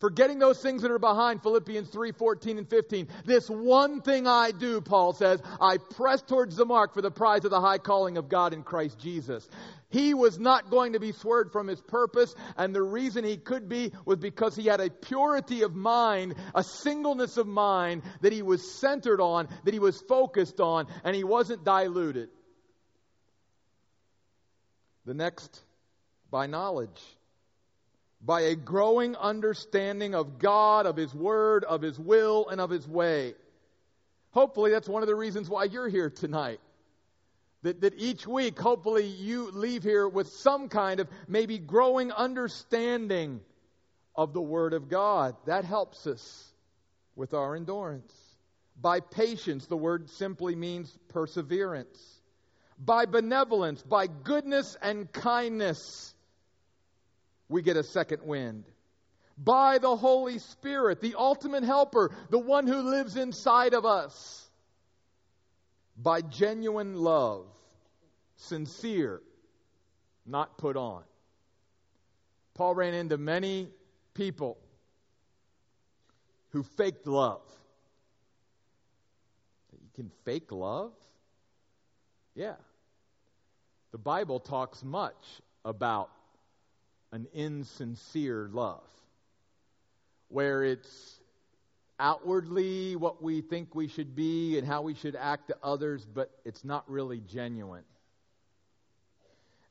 [0.00, 3.08] Forgetting those things that are behind, Philippians 3 14 and 15.
[3.26, 7.44] This one thing I do, Paul says, I press towards the mark for the prize
[7.44, 9.46] of the high calling of God in Christ Jesus.
[9.90, 13.68] He was not going to be swerved from his purpose, and the reason he could
[13.68, 18.40] be was because he had a purity of mind, a singleness of mind that he
[18.40, 22.30] was centered on, that he was focused on, and he wasn't diluted.
[25.04, 25.60] The next,
[26.30, 27.02] by knowledge
[28.20, 32.86] by a growing understanding of God, of His Word, of His will, and of His
[32.86, 33.34] way.
[34.32, 36.60] Hopefully, that's one of the reasons why you're here tonight.
[37.62, 43.40] That, that each week, hopefully, you leave here with some kind of maybe growing understanding
[44.14, 45.36] of the Word of God.
[45.46, 46.52] That helps us
[47.16, 48.12] with our endurance.
[48.80, 51.98] By patience, the word simply means perseverance.
[52.78, 56.14] By benevolence, by goodness and kindness
[57.50, 58.64] we get a second wind.
[59.36, 64.48] By the Holy Spirit, the ultimate helper, the one who lives inside of us.
[65.96, 67.46] By genuine love,
[68.36, 69.20] sincere,
[70.24, 71.02] not put on.
[72.54, 73.68] Paul ran into many
[74.14, 74.56] people
[76.50, 77.42] who faked love.
[79.72, 80.92] You can fake love?
[82.34, 82.56] Yeah.
[83.92, 85.16] The Bible talks much
[85.64, 86.10] about
[87.12, 88.88] an insincere love,
[90.28, 91.20] where it's
[91.98, 96.30] outwardly what we think we should be and how we should act to others, but
[96.44, 97.84] it's not really genuine.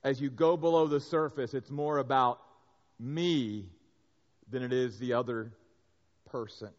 [0.03, 2.39] As you go below the surface, it's more about
[2.99, 3.65] me
[4.49, 5.51] than it is the other
[6.29, 6.69] person.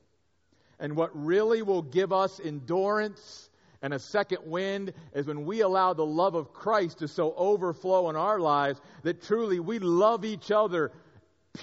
[0.78, 3.49] And what really will give us endurance
[3.82, 8.10] and a second wind is when we allow the love of Christ to so overflow
[8.10, 10.92] in our lives that truly we love each other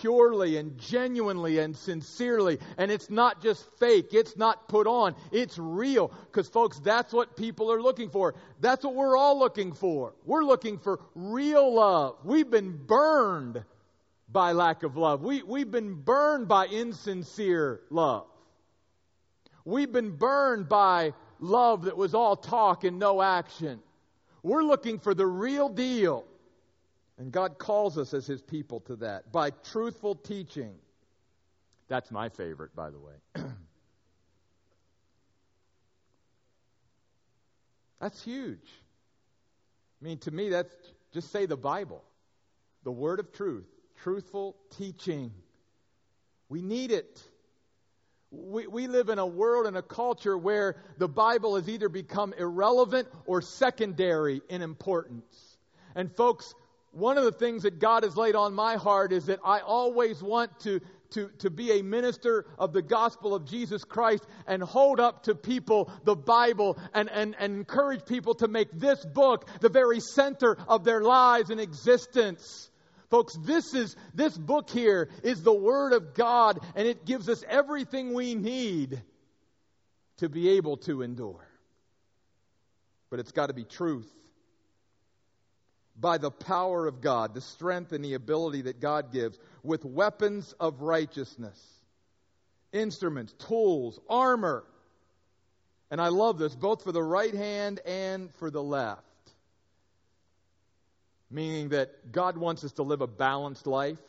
[0.01, 2.60] purely and genuinely and sincerely.
[2.77, 6.12] And it's not just fake, it's not put on, it's real.
[6.25, 8.36] Because, folks, that's what people are looking for.
[8.60, 10.13] That's what we're all looking for.
[10.25, 12.17] We're looking for real love.
[12.23, 13.63] We've been burned
[14.30, 18.27] by lack of love, we, we've been burned by insincere love.
[19.63, 23.80] We've been burned by love that was all talk and no action.
[24.43, 26.26] We're looking for the real deal.
[27.17, 30.76] And God calls us as His people to that by truthful teaching.
[31.88, 33.13] That's my favorite, by the way.
[38.00, 38.69] that's huge.
[40.02, 40.73] I mean, to me, that's
[41.13, 42.04] just say the Bible,
[42.84, 43.65] the word of truth,
[44.04, 45.32] truthful teaching.
[46.50, 47.21] We need it.
[48.38, 52.34] We, we live in a world and a culture where the Bible has either become
[52.38, 55.58] irrelevant or secondary in importance.
[55.95, 56.54] And, folks,
[56.91, 60.21] one of the things that God has laid on my heart is that I always
[60.21, 60.80] want to,
[61.12, 65.36] to, to be a minister of the gospel of Jesus Christ and hold up to
[65.36, 70.58] people the Bible and, and, and encourage people to make this book the very center
[70.67, 72.69] of their lives and existence.
[73.10, 77.43] Folks, this is this book here is the word of God and it gives us
[77.48, 79.02] everything we need
[80.17, 81.48] to be able to endure.
[83.10, 84.12] But it's got to be truth.
[86.00, 90.54] By the power of God, the strength and the ability that God gives, with weapons
[90.60, 91.60] of righteousness,
[92.72, 94.63] instruments, tools, armor.
[95.89, 99.07] And I love this, both for the right hand and for the left
[101.30, 104.00] meaning that God wants us to live a balanced life.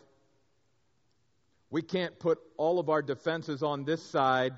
[1.70, 4.54] We can't put all of our defenses on this side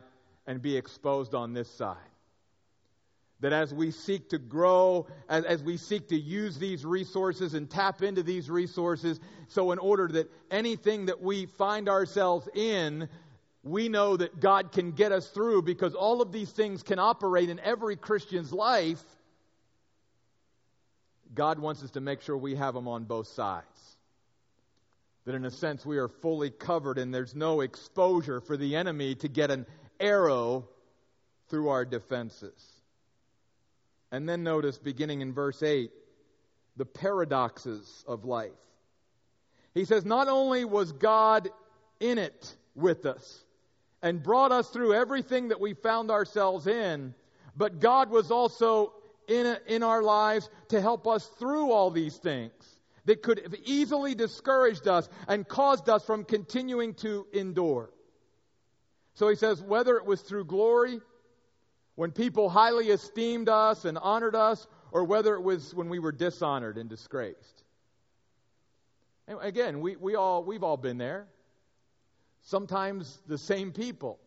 [0.46, 1.96] and be exposed on this side.
[3.40, 7.70] That as we seek to grow, as, as we seek to use these resources and
[7.70, 9.18] tap into these resources,
[9.48, 13.08] so in order that anything that we find ourselves in,
[13.62, 17.48] we know that God can get us through because all of these things can operate
[17.48, 19.02] in every Christian's life
[21.34, 23.96] God wants us to make sure we have them on both sides.
[25.24, 29.14] That in a sense we are fully covered and there's no exposure for the enemy
[29.16, 29.66] to get an
[30.00, 30.68] arrow
[31.48, 32.80] through our defenses.
[34.12, 35.90] And then notice, beginning in verse 8,
[36.76, 38.50] the paradoxes of life.
[39.74, 41.48] He says, Not only was God
[42.00, 43.44] in it with us
[44.02, 47.14] and brought us through everything that we found ourselves in,
[47.56, 48.94] but God was also
[49.28, 52.52] in, in our lives to help us through all these things
[53.04, 57.90] that could have easily discouraged us and caused us from continuing to endure.
[59.14, 61.00] So he says, whether it was through glory,
[61.94, 66.12] when people highly esteemed us and honored us, or whether it was when we were
[66.12, 67.64] dishonored and disgraced.
[69.28, 71.26] And again, we, we all, we've all been there.
[72.42, 74.18] Sometimes the same people.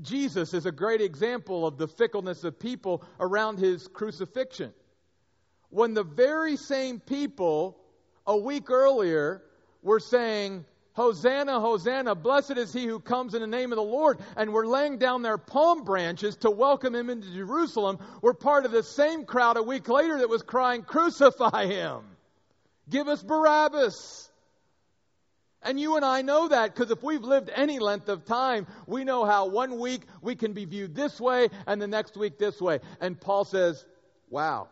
[0.00, 4.72] Jesus is a great example of the fickleness of people around his crucifixion.
[5.68, 7.78] When the very same people
[8.26, 9.42] a week earlier
[9.82, 14.18] were saying, Hosanna, Hosanna, blessed is he who comes in the name of the Lord,
[14.36, 18.72] and were laying down their palm branches to welcome him into Jerusalem, were part of
[18.72, 22.02] the same crowd a week later that was crying, Crucify him!
[22.90, 24.30] Give us Barabbas!
[25.64, 29.04] And you and I know that because if we've lived any length of time, we
[29.04, 32.60] know how one week we can be viewed this way and the next week this
[32.60, 32.80] way.
[33.00, 33.84] And Paul says,
[34.28, 34.68] wow.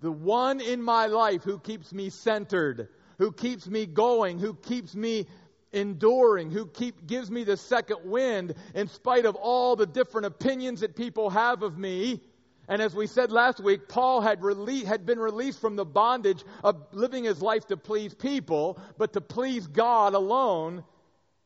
[0.00, 4.94] The one in my life who keeps me centered, who keeps me going, who keeps
[4.94, 5.26] me
[5.72, 10.80] enduring, who keep, gives me the second wind in spite of all the different opinions
[10.80, 12.22] that people have of me,
[12.68, 16.42] and as we said last week, Paul had, rele- had been released from the bondage
[16.64, 20.82] of living his life to please people, but to please God alone.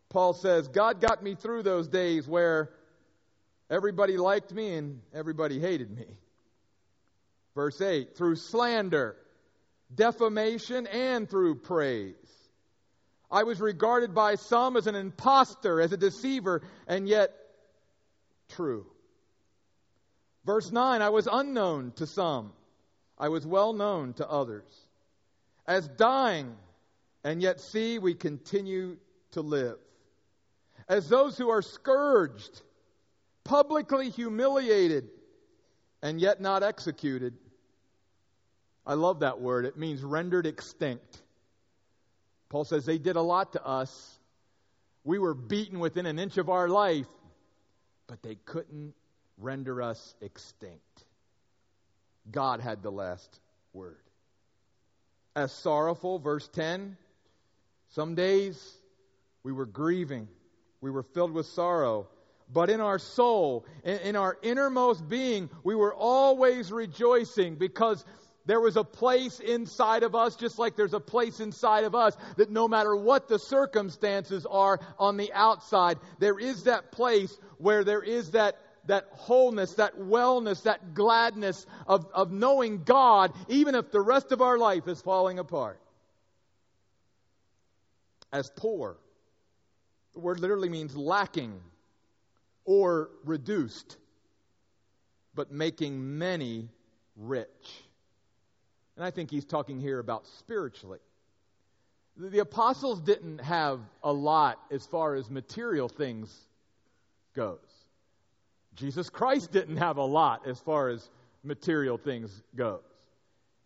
[0.08, 2.70] Paul says, God got me through those days where
[3.68, 6.06] everybody liked me and everybody hated me.
[7.54, 9.16] Verse 8, through slander,
[9.94, 12.14] defamation, and through praise.
[13.30, 17.32] I was regarded by some as an impostor, as a deceiver, and yet
[18.48, 18.86] true.
[20.50, 22.52] Verse 9 I was unknown to some,
[23.16, 24.64] I was well known to others.
[25.64, 26.56] As dying,
[27.22, 28.96] and yet see we continue
[29.30, 29.78] to live.
[30.88, 32.62] As those who are scourged,
[33.44, 35.08] publicly humiliated,
[36.02, 37.34] and yet not executed.
[38.84, 39.66] I love that word.
[39.66, 41.22] It means rendered extinct.
[42.48, 44.18] Paul says they did a lot to us.
[45.04, 47.06] We were beaten within an inch of our life,
[48.08, 48.94] but they couldn't
[49.40, 51.04] render us extinct.
[52.30, 53.40] God had the last
[53.72, 53.96] word.
[55.34, 56.96] As sorrowful, verse 10,
[57.90, 58.60] some days
[59.42, 60.28] we were grieving,
[60.80, 62.08] we were filled with sorrow.
[62.52, 68.04] But in our soul, in, our innermost being, we were always rejoicing because
[68.44, 72.16] there was a place inside of us, just like there's a place inside of us,
[72.38, 77.84] that no matter what the circumstances are on the outside, there is that place where
[77.84, 78.56] there is that
[78.90, 84.42] that wholeness, that wellness, that gladness of, of knowing God, even if the rest of
[84.42, 85.80] our life is falling apart.
[88.32, 88.96] As poor,
[90.12, 91.60] the word literally means lacking
[92.64, 93.96] or reduced,
[95.36, 96.68] but making many
[97.16, 97.46] rich.
[98.96, 100.98] And I think he's talking here about spiritually.
[102.16, 106.36] The apostles didn't have a lot as far as material things
[107.36, 107.69] goes.
[108.74, 111.08] Jesus Christ didn't have a lot as far as
[111.42, 112.80] material things goes.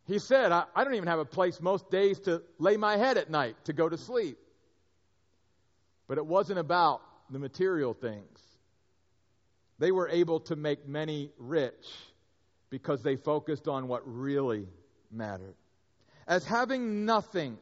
[0.07, 3.17] He said, I, I, don't even have a place most days to lay my head
[3.17, 4.37] at night to go to sleep.
[6.07, 7.01] But it wasn't about
[7.31, 8.39] the material things.
[9.79, 11.91] They were able to make many rich
[12.71, 14.69] because they focused on what really
[15.11, 15.55] mattered.
[16.27, 17.59] As having nothing,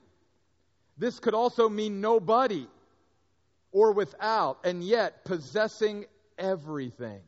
[0.99, 2.67] this could also mean nobody
[3.73, 6.05] or without, and yet possessing
[6.39, 7.21] everything.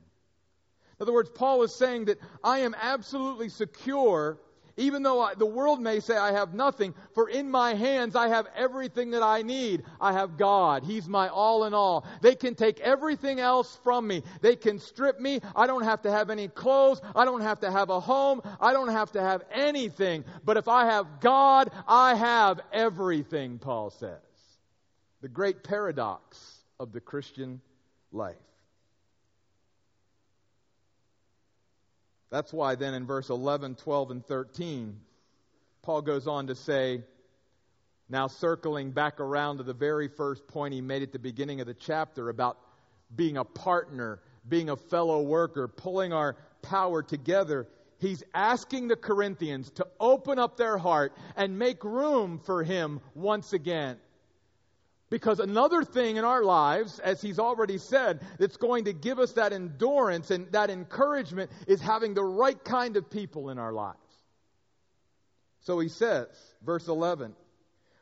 [1.05, 4.39] In other words, Paul is saying that I am absolutely secure,
[4.79, 8.29] even though I, the world may say I have nothing, for in my hands I
[8.29, 9.83] have everything that I need.
[10.01, 10.83] I have God.
[10.83, 12.07] He's my all in all.
[12.23, 14.23] They can take everything else from me.
[14.41, 15.41] They can strip me.
[15.55, 17.03] I don't have to have any clothes.
[17.15, 18.41] I don't have to have a home.
[18.59, 20.25] I don't have to have anything.
[20.43, 24.23] But if I have God, I have everything, Paul says.
[25.21, 27.61] The great paradox of the Christian
[28.11, 28.37] life.
[32.35, 34.99] That's why then in verse 11, 12, and 13,
[35.83, 37.05] Paul goes on to say,
[38.09, 41.69] now circling back around to the very first point he made at the beginning of
[41.69, 42.59] the chapter about
[43.15, 47.69] being a partner, being a fellow worker, pulling our power together.
[47.99, 53.53] He's asking the Corinthians to open up their heart and make room for him once
[53.53, 53.97] again.
[55.15, 59.35] Because another thing in our lives, as he's already said, that's going to give us
[59.35, 63.97] that endurance and that encouragement is having the right kind of people in our lives.
[65.61, 66.27] So he says,
[66.67, 67.33] verse 11,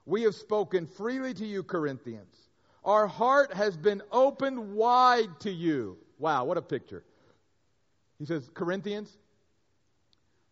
[0.07, 2.35] We have spoken freely to you, Corinthians.
[2.83, 5.99] Our heart has been opened wide to you.
[6.19, 7.05] Wow, what a picture.
[8.19, 9.15] He says, Corinthians,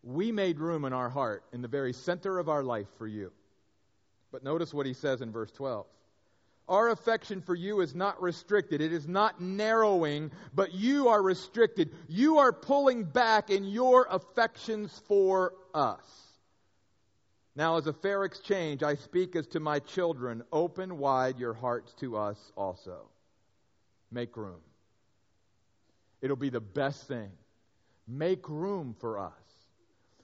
[0.03, 3.33] we made room in our heart, in the very center of our life for you.
[4.31, 5.87] But notice what he says in verse 12.
[6.69, 8.81] Our affection for you is not restricted.
[8.81, 11.91] It is not narrowing, but you are restricted.
[12.09, 16.05] You are pulling back in your affections for us.
[17.57, 21.93] Now, as a fair exchange, I speak as to my children open wide your hearts
[21.95, 23.09] to us also.
[24.13, 24.61] Make room.
[26.23, 27.31] It'll be the best thing.
[28.07, 29.33] Make room for us.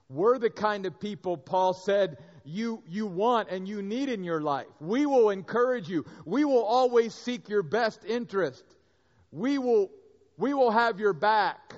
[0.08, 4.40] We're the kind of people, Paul said, you, you want and you need in your
[4.40, 4.66] life.
[4.80, 6.04] We will encourage you.
[6.24, 8.64] We will always seek your best interest.
[9.32, 9.90] We will,
[10.38, 11.74] we will have your back.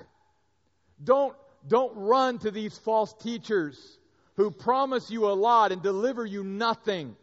[1.03, 1.35] Don't,
[1.67, 3.97] don't run to these false teachers
[4.35, 7.15] who promise you a lot and deliver you nothing.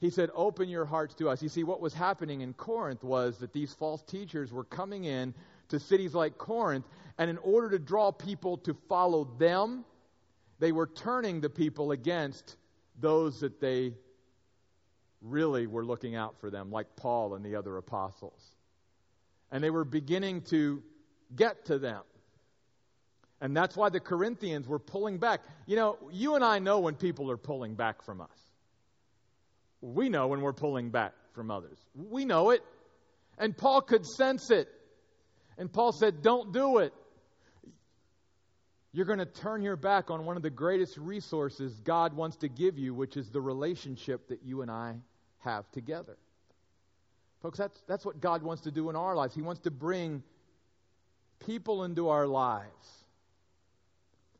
[0.00, 1.42] He said, Open your hearts to us.
[1.42, 5.34] You see, what was happening in Corinth was that these false teachers were coming in
[5.68, 6.86] to cities like Corinth
[7.18, 9.84] and in order to draw people to follow them,
[10.58, 12.56] they were turning the people against
[13.00, 13.94] those that they
[15.22, 18.42] really were looking out for them, like Paul and the other apostles.
[19.50, 20.82] And they were beginning to
[21.34, 22.02] get to them.
[23.40, 25.40] And that's why the Corinthians were pulling back.
[25.66, 28.28] You know, you and I know when people are pulling back from us.
[29.82, 31.78] We know when we're pulling back from others.
[31.94, 32.62] We know it.
[33.38, 34.68] And Paul could sense it.
[35.58, 36.92] And Paul said, Don't do it
[38.96, 42.48] you're going to turn your back on one of the greatest resources God wants to
[42.48, 44.94] give you, which is the relationship that you and I
[45.40, 46.16] have together.
[47.42, 49.34] Folks, that's, that's what God wants to do in our lives.
[49.34, 50.22] He wants to bring
[51.44, 52.88] people into our lives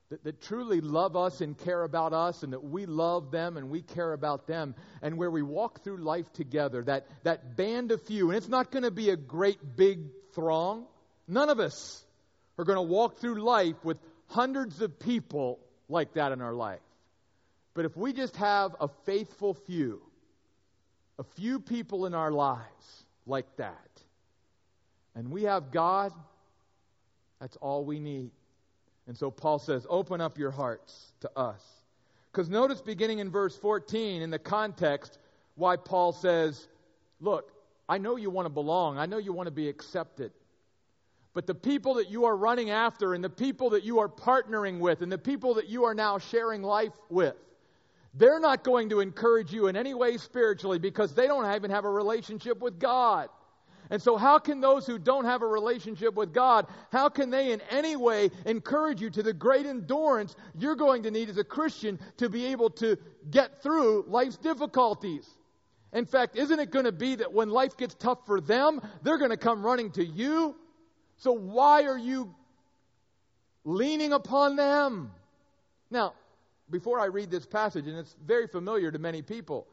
[0.09, 3.69] that, that truly love us and care about us, and that we love them and
[3.69, 8.01] we care about them, and where we walk through life together, that, that band of
[8.05, 8.31] few.
[8.31, 10.01] And it's not going to be a great big
[10.33, 10.87] throng.
[11.29, 12.05] None of us
[12.59, 13.99] are going to walk through life with
[14.29, 15.59] hundreds of people
[15.89, 16.81] like that in our life.
[17.74, 20.01] But if we just have a faithful few,
[21.18, 23.77] a few people in our lives like that,
[25.14, 26.12] and we have God,
[27.41, 28.31] that's all we need.
[29.07, 31.62] And so Paul says, open up your hearts to us.
[32.33, 35.18] Because notice beginning in verse 14, in the context,
[35.55, 36.66] why Paul says,
[37.20, 37.51] look,
[37.89, 38.99] I know you want to belong.
[38.99, 40.33] I know you want to be accepted.
[41.37, 44.78] But the people that you are running after, and the people that you are partnering
[44.78, 47.37] with, and the people that you are now sharing life with,
[48.14, 51.84] they're not going to encourage you in any way spiritually because they don't even have
[51.84, 53.28] a relationship with God.
[53.91, 57.53] And so, how can those who don't have a relationship with God, how can they
[57.53, 61.45] in any way encourage you to the great endurance you're going to need as a
[61.45, 62.97] Christian to be able to
[63.30, 65.28] get through life's difficulties?
[65.93, 69.18] In fact, isn't it going to be that when life gets tough for them, they're
[69.18, 70.57] going to come running to you?
[71.19, 72.35] So, why are you
[73.64, 75.12] leaning upon them?
[75.91, 76.14] Now,
[76.71, 79.67] before I read this passage, and it's very familiar to many people,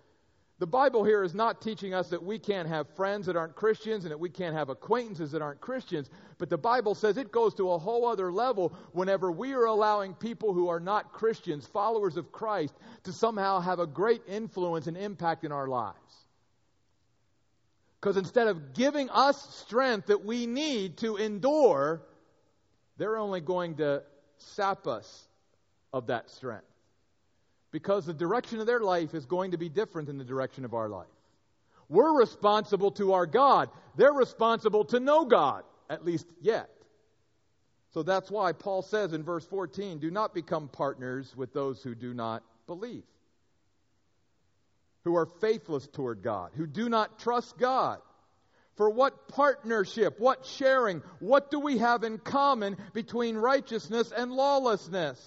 [0.60, 4.06] the Bible here is not teaching us that we can't have friends that aren't Christians
[4.06, 7.54] and that we can't have acquaintances that aren't Christians, but the Bible says it goes
[7.56, 12.18] to a whole other level whenever we are allowing people who are not Christians, followers
[12.18, 16.23] of Christ, to somehow have a great influence and impact in our lives.
[18.04, 22.02] Because instead of giving us strength that we need to endure,
[22.98, 24.04] they're only going to
[24.40, 25.26] sap us
[25.94, 26.66] of that strength
[27.72, 30.74] because the direction of their life is going to be different than the direction of
[30.74, 31.08] our life.
[31.88, 33.70] We're responsible to our God.
[33.96, 36.70] They're responsible to no God, at least yet.
[37.94, 41.96] So that's why Paul says in verse 14 do not become partners with those who
[41.96, 43.04] do not believe,
[45.04, 48.00] who are faithless toward God, who do not trust God.
[48.76, 55.20] For what partnership, what sharing, what do we have in common between righteousness and lawlessness?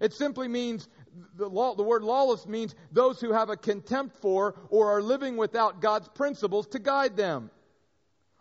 [0.00, 0.88] It simply means
[1.36, 5.36] the, law, the word lawless means those who have a contempt for or are living
[5.36, 7.50] without God's principles to guide them.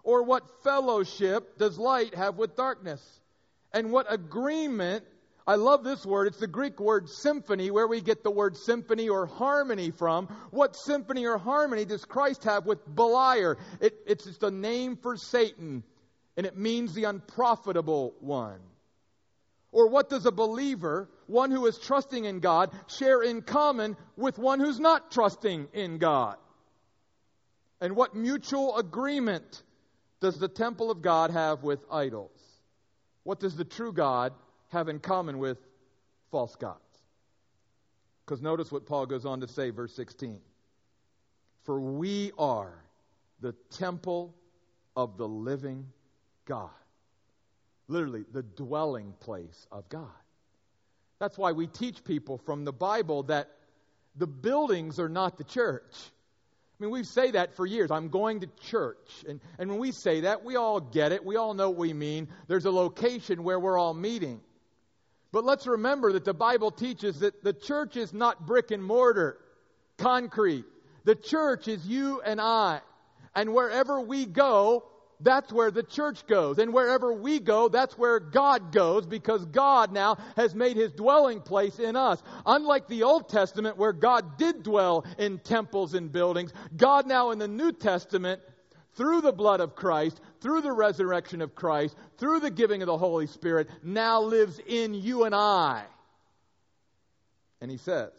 [0.04, 3.02] Or what fellowship does light have with darkness?
[3.74, 5.04] And what agreement,
[5.48, 9.10] I love this word, it's the Greek word symphony, where we get the word symphony
[9.10, 10.28] or harmony from.
[10.50, 13.58] What symphony or harmony does Christ have with Beliar?
[13.80, 15.84] It, it's just a name for Satan,
[16.36, 18.60] and it means the unprofitable one.
[19.72, 24.39] Or what does a believer, one who is trusting in God, share in common with
[24.39, 26.38] one who's not trusting in God?
[27.80, 29.62] And what mutual agreement
[30.22, 32.32] does the temple of God have with idols?
[33.24, 34.34] What does the true God
[34.76, 35.57] have in common with
[36.32, 36.80] false gods?
[38.26, 40.39] Because notice what Paul goes on to say, verse 16.
[41.63, 42.73] For we are
[43.41, 44.34] the temple
[44.95, 45.88] of the living
[46.45, 46.69] God
[47.88, 50.07] literally the dwelling place of God.
[51.19, 53.49] That's why we teach people from the Bible that
[54.15, 55.93] the buildings are not the church.
[55.93, 57.89] I mean, we say that for years.
[57.89, 59.23] I'm going to church.
[59.28, 61.23] And, and when we say that, we all get it.
[61.23, 62.28] We all know what we mean.
[62.47, 64.41] There's a location where we're all meeting.
[65.32, 69.38] But let's remember that the Bible teaches that the church is not brick and mortar,
[69.97, 70.65] concrete.
[71.03, 72.82] The church is you and I.
[73.36, 74.86] And wherever we go,
[75.19, 76.57] that's where the church goes.
[76.57, 81.41] And wherever we go, that's where God goes because God now has made his dwelling
[81.41, 82.21] place in us.
[82.45, 87.39] Unlike the Old Testament where God did dwell in temples and buildings, God now in
[87.39, 88.41] the New Testament,
[88.95, 93.00] through the blood of Christ, through the resurrection of Christ, through the giving of the
[93.00, 95.86] Holy Spirit, now lives in you and I.
[97.62, 98.12] And he says,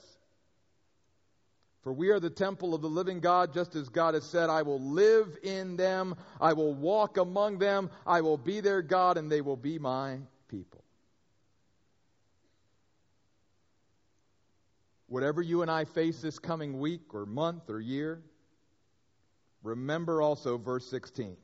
[1.84, 4.62] for we are the temple of the living God, just as God has said, I
[4.62, 9.30] will live in them, I will walk among them, I will be their God, and
[9.30, 10.18] they will be my
[10.48, 10.82] people.
[15.06, 18.20] Whatever you and I face this coming week or month or year,
[19.62, 21.36] remember also verse 16.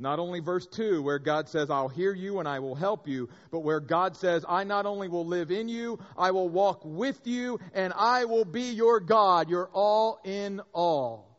[0.00, 3.28] Not only verse 2, where God says, I'll hear you and I will help you,
[3.50, 7.26] but where God says, I not only will live in you, I will walk with
[7.26, 11.38] you, and I will be your God, your all in all.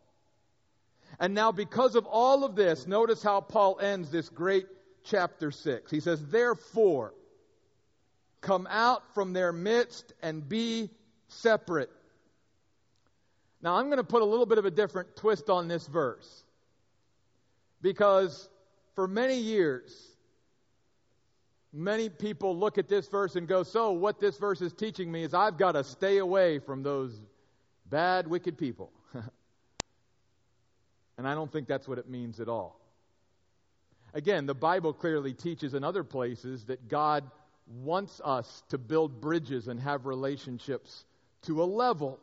[1.20, 4.68] And now, because of all of this, notice how Paul ends this great
[5.06, 5.90] chapter 6.
[5.90, 7.16] He says, Therefore,
[8.42, 10.92] come out from their midst and be
[11.28, 11.92] separate.
[13.64, 16.44] Now, I'm going to put a little bit of a different twist on this verse
[17.82, 18.50] because
[19.02, 20.12] for many years,
[21.74, 25.24] Many people look at this verse and go, So, what this verse is teaching me
[25.24, 27.18] is I've got to stay away from those
[27.90, 28.92] bad, wicked people.
[31.18, 32.80] and I don't think that's what it means at all.
[34.14, 37.24] Again, the Bible clearly teaches in other places that God
[37.66, 41.06] wants us to build bridges and have relationships
[41.44, 42.20] to a level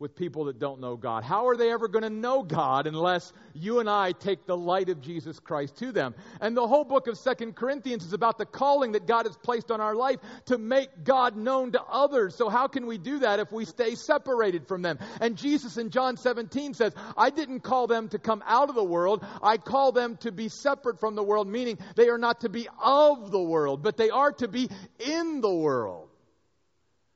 [0.00, 1.24] with people that don't know God?
[1.24, 4.90] How are they ever going to know God unless you and I take the light
[4.90, 6.14] of Jesus Christ to them?
[6.40, 9.72] And the whole book of Second Corinthians is about the calling that God has placed
[9.72, 12.36] on our life to make God known to others.
[12.36, 14.98] So how can we do that if we stay separated from them?
[15.20, 18.84] And Jesus in John 17 says, I didn't call them to come out of the
[18.84, 19.26] world.
[19.42, 22.68] I call them to be separate from the world, meaning they are not to be
[22.80, 24.68] of the world, but they are to be
[25.00, 26.07] in the world.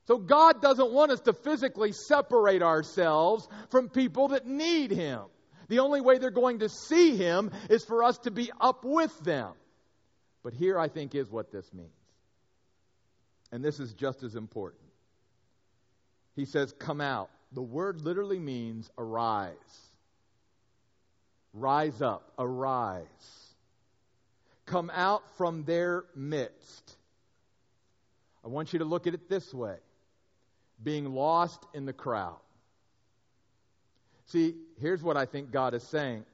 [0.05, 5.21] So God doesn't want us to physically separate ourselves from people that need Him.
[5.69, 9.17] The only way they're going to see Him is for us to be up with
[9.21, 9.53] them.
[10.43, 11.89] But here, I think, is what this means.
[13.51, 14.83] And this is just as important.
[16.35, 17.29] He says, Come out.
[17.53, 19.53] The word literally means arise.
[21.53, 23.05] Rise up, arise.
[24.65, 26.97] Come out from their midst.
[28.43, 29.77] I want you to look at it this way
[30.83, 32.39] being lost in the crowd.
[34.25, 36.25] See, here's what I think God is saying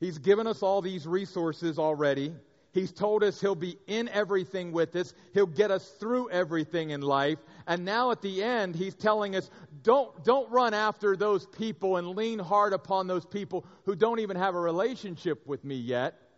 [0.00, 2.32] He's given us all these resources already.
[2.72, 5.12] He's told us He'll be in everything with us.
[5.34, 7.38] He'll get us through everything in life.
[7.66, 9.50] And now at the end, He's telling us
[9.82, 14.36] don't, don't run after those people and lean hard upon those people who don't even
[14.36, 16.29] have a relationship with me yet.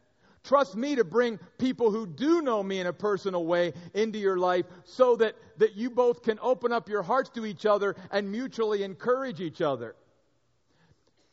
[0.45, 4.37] Trust me to bring people who do know me in a personal way into your
[4.37, 8.31] life so that, that you both can open up your hearts to each other and
[8.31, 9.95] mutually encourage each other.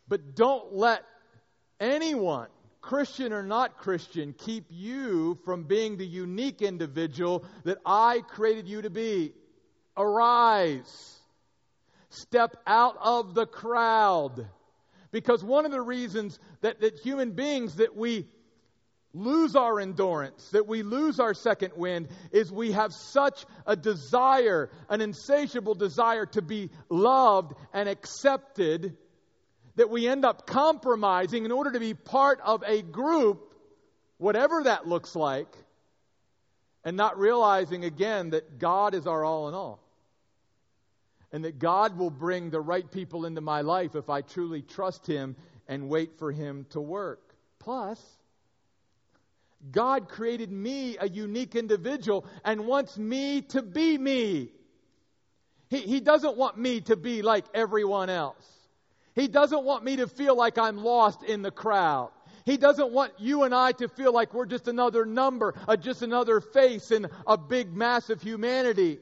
[0.07, 1.03] But don't let
[1.79, 2.49] anyone,
[2.81, 8.83] Christian or not Christian, keep you from being the unique individual that I created you
[8.83, 9.33] to be.
[9.97, 11.19] Arise.
[12.09, 14.47] Step out of the crowd.
[15.11, 18.27] Because one of the reasons that, that human beings that we
[19.13, 24.69] lose our endurance, that we lose our second wind, is we have such a desire,
[24.89, 28.95] an insatiable desire to be loved and accepted,
[29.75, 33.53] that we end up compromising in order to be part of a group,
[34.17, 35.47] whatever that looks like,
[36.83, 39.79] and not realizing again that God is our all in all.
[41.31, 45.05] And that God will bring the right people into my life if I truly trust
[45.05, 45.35] Him
[45.67, 47.21] and wait for Him to work.
[47.59, 48.01] Plus,
[49.71, 54.49] God created me a unique individual and wants me to be me.
[55.69, 58.45] He, he doesn't want me to be like everyone else.
[59.15, 62.11] He doesn't want me to feel like I'm lost in the crowd.
[62.45, 66.01] He doesn't want you and I to feel like we're just another number, uh, just
[66.01, 68.99] another face in a big mass of humanity.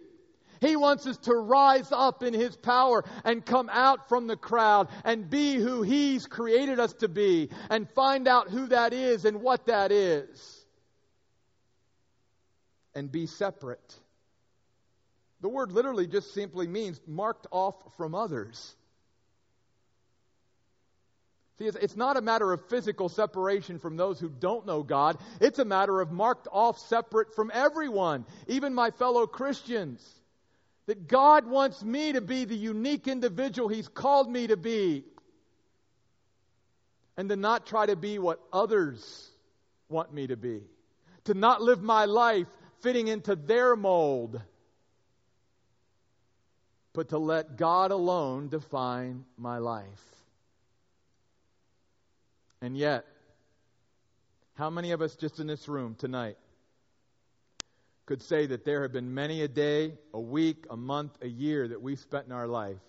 [0.61, 4.89] He wants us to rise up in His power and come out from the crowd
[5.03, 9.41] and be who He's created us to be and find out who that is and
[9.41, 10.65] what that is.
[12.95, 13.95] And be separate.
[15.41, 18.75] The word literally just simply means marked off from others.
[21.59, 25.17] See, it's not a matter of physical separation from those who don't know God.
[25.41, 30.03] It's a matter of marked off separate from everyone, even my fellow Christians.
[30.87, 35.03] That God wants me to be the unique individual He's called me to be.
[37.17, 39.29] And to not try to be what others
[39.89, 40.61] want me to be.
[41.25, 42.47] To not live my life
[42.81, 44.41] fitting into their mold.
[46.93, 49.85] But to let God alone define my life.
[52.61, 53.05] And yet,
[54.55, 56.37] how many of us just in this room tonight
[58.07, 61.67] could say that there have been many a day, a week, a month, a year
[61.67, 62.79] that we've spent in our life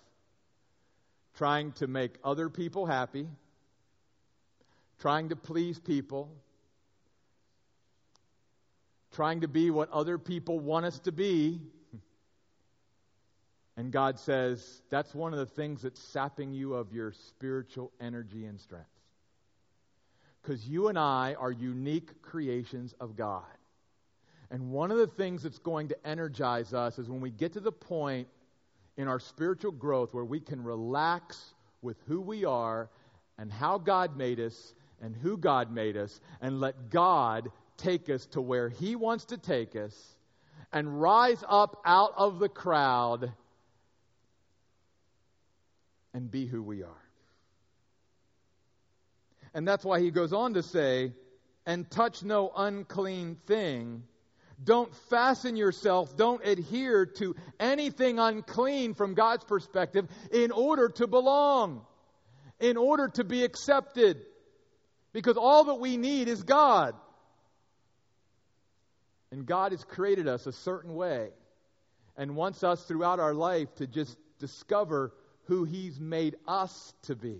[1.35, 3.27] trying to make other people happy,
[4.99, 6.31] trying to please people,
[9.11, 11.59] trying to be what other people want us to be.
[13.75, 18.45] And God says, that's one of the things that's sapping you of your spiritual energy
[18.45, 18.87] and strength.
[20.41, 23.43] Because you and I are unique creations of God.
[24.51, 27.59] And one of the things that's going to energize us is when we get to
[27.59, 28.27] the point
[28.97, 32.89] in our spiritual growth where we can relax with who we are
[33.37, 38.25] and how God made us and who God made us and let God take us
[38.27, 40.15] to where He wants to take us
[40.73, 43.31] and rise up out of the crowd
[46.13, 46.89] and be who we are.
[49.53, 51.11] And that's why he goes on to say,
[51.65, 54.03] and touch no unclean thing.
[54.61, 61.85] Don't fasten yourself, don't adhere to anything unclean from God's perspective in order to belong,
[62.59, 64.21] in order to be accepted.
[65.13, 66.93] Because all that we need is God.
[69.31, 71.29] And God has created us a certain way
[72.17, 75.13] and wants us throughout our life to just discover
[75.45, 77.39] who He's made us to be.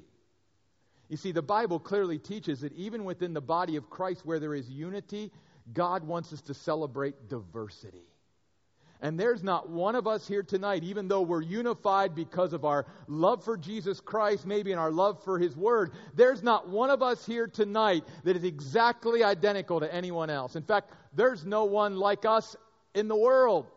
[1.10, 4.54] You see, the Bible clearly teaches that even within the body of Christ, where there
[4.54, 5.32] is unity,
[5.74, 8.04] God wants us to celebrate diversity.
[9.02, 12.86] And there's not one of us here tonight, even though we're unified because of our
[13.08, 17.02] love for Jesus Christ, maybe in our love for His Word, there's not one of
[17.02, 20.58] us here tonight that is exactly identical to anyone else.
[20.58, 22.58] In fact, there's no one like us
[22.94, 23.68] in the world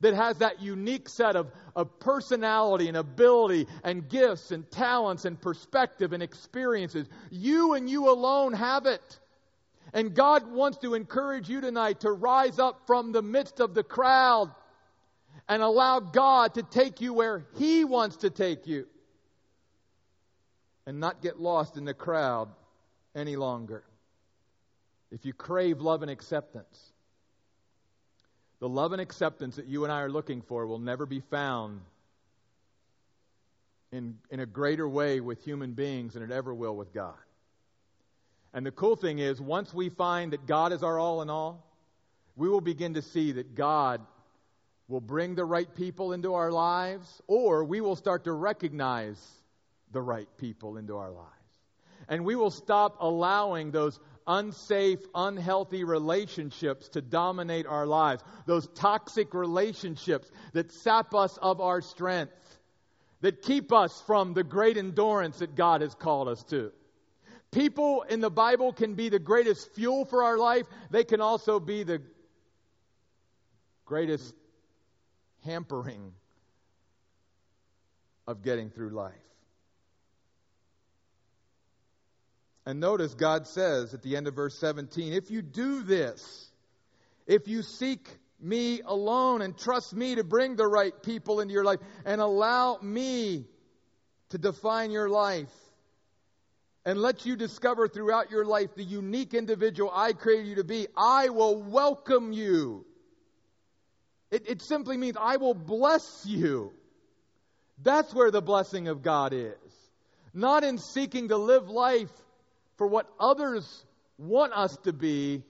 [0.00, 5.40] that has that unique set of, of personality and ability and gifts and talents and
[5.40, 7.08] perspective and experiences.
[7.30, 9.18] You and you alone have it.
[9.96, 13.82] And God wants to encourage you tonight to rise up from the midst of the
[13.82, 14.52] crowd
[15.48, 18.86] and allow God to take you where He wants to take you
[20.86, 22.50] and not get lost in the crowd
[23.14, 23.84] any longer.
[25.10, 26.92] If you crave love and acceptance,
[28.60, 31.80] the love and acceptance that you and I are looking for will never be found
[33.92, 37.14] in, in a greater way with human beings than it ever will with God.
[38.56, 41.62] And the cool thing is, once we find that God is our all in all,
[42.36, 44.00] we will begin to see that God
[44.88, 49.20] will bring the right people into our lives, or we will start to recognize
[49.92, 51.28] the right people into our lives.
[52.08, 59.34] And we will stop allowing those unsafe, unhealthy relationships to dominate our lives, those toxic
[59.34, 62.32] relationships that sap us of our strength,
[63.20, 66.72] that keep us from the great endurance that God has called us to.
[67.56, 71.58] People in the Bible can be the greatest fuel for our life, they can also
[71.58, 72.02] be the
[73.86, 74.34] greatest
[75.42, 76.12] hampering
[78.26, 79.14] of getting through life.
[82.66, 86.50] And notice God says at the end of verse 17, if you do this,
[87.26, 88.06] if you seek
[88.38, 92.78] me alone and trust me to bring the right people into your life and allow
[92.82, 93.46] me
[94.28, 95.48] to define your life
[96.86, 100.86] and let you discover throughout your life the unique individual I created you to be,
[100.96, 102.86] I will welcome you.
[104.30, 106.72] It, it simply means I will bless you.
[107.82, 109.52] That's where the blessing of God is.
[110.32, 112.12] Not in seeking to live life
[112.76, 113.84] for what others
[114.16, 115.42] want us to be,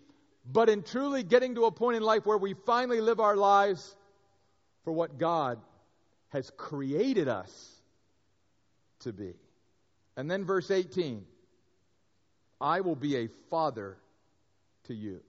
[0.51, 3.95] but in truly getting to a point in life where we finally live our lives
[4.85, 5.61] for what God
[6.31, 7.53] has created us
[9.01, 9.35] to be.
[10.17, 11.25] And then verse 18
[12.61, 13.99] I will be a father
[14.85, 15.21] to you.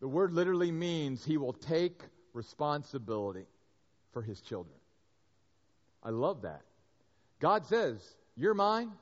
[0.00, 2.02] The word literally means he will take
[2.32, 3.46] responsibility
[4.12, 4.76] for his children.
[6.02, 6.62] I love that.
[7.40, 7.98] God says,
[8.36, 8.92] You're mine,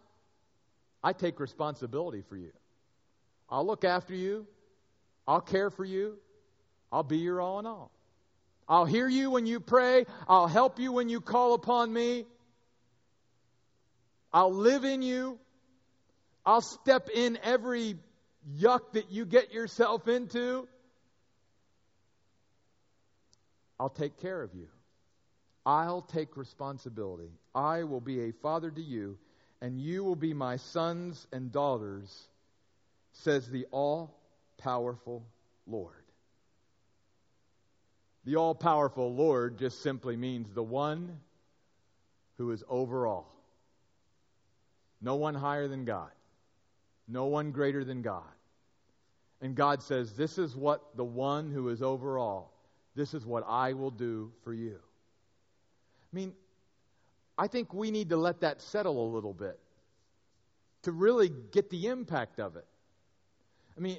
[1.02, 2.52] I take responsibility for you.
[3.48, 4.46] I'll look after you.
[5.26, 6.16] I'll care for you.
[6.90, 7.90] I'll be your all in all.
[8.68, 10.06] I'll hear you when you pray.
[10.28, 12.24] I'll help you when you call upon me.
[14.32, 15.38] I'll live in you.
[16.44, 17.96] I'll step in every
[18.58, 20.66] yuck that you get yourself into.
[23.78, 24.68] I'll take care of you.
[25.64, 27.30] I'll take responsibility.
[27.54, 29.18] I will be a father to you
[29.60, 32.28] and you will be my sons and daughters,
[33.12, 34.18] says the all
[34.58, 35.24] powerful
[35.68, 35.94] Lord.
[38.24, 41.20] The all powerful Lord just simply means the one
[42.38, 43.32] who is over all.
[45.02, 46.10] No one higher than God,
[47.08, 48.22] no one greater than God.
[49.40, 52.52] And God says, This is what the one who is over all,
[52.94, 54.78] this is what I will do for you.
[56.12, 56.32] I mean,
[57.36, 59.58] I think we need to let that settle a little bit
[60.82, 62.66] to really get the impact of it.
[63.76, 63.98] I mean,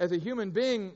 [0.00, 0.92] as a human being,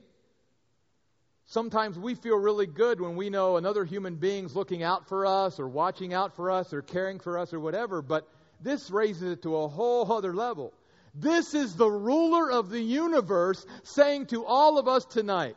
[1.46, 5.60] sometimes we feel really good when we know another human being's looking out for us
[5.60, 8.28] or watching out for us or caring for us or whatever, but
[8.60, 10.72] this raises it to a whole other level.
[11.14, 15.56] This is the ruler of the universe saying to all of us tonight,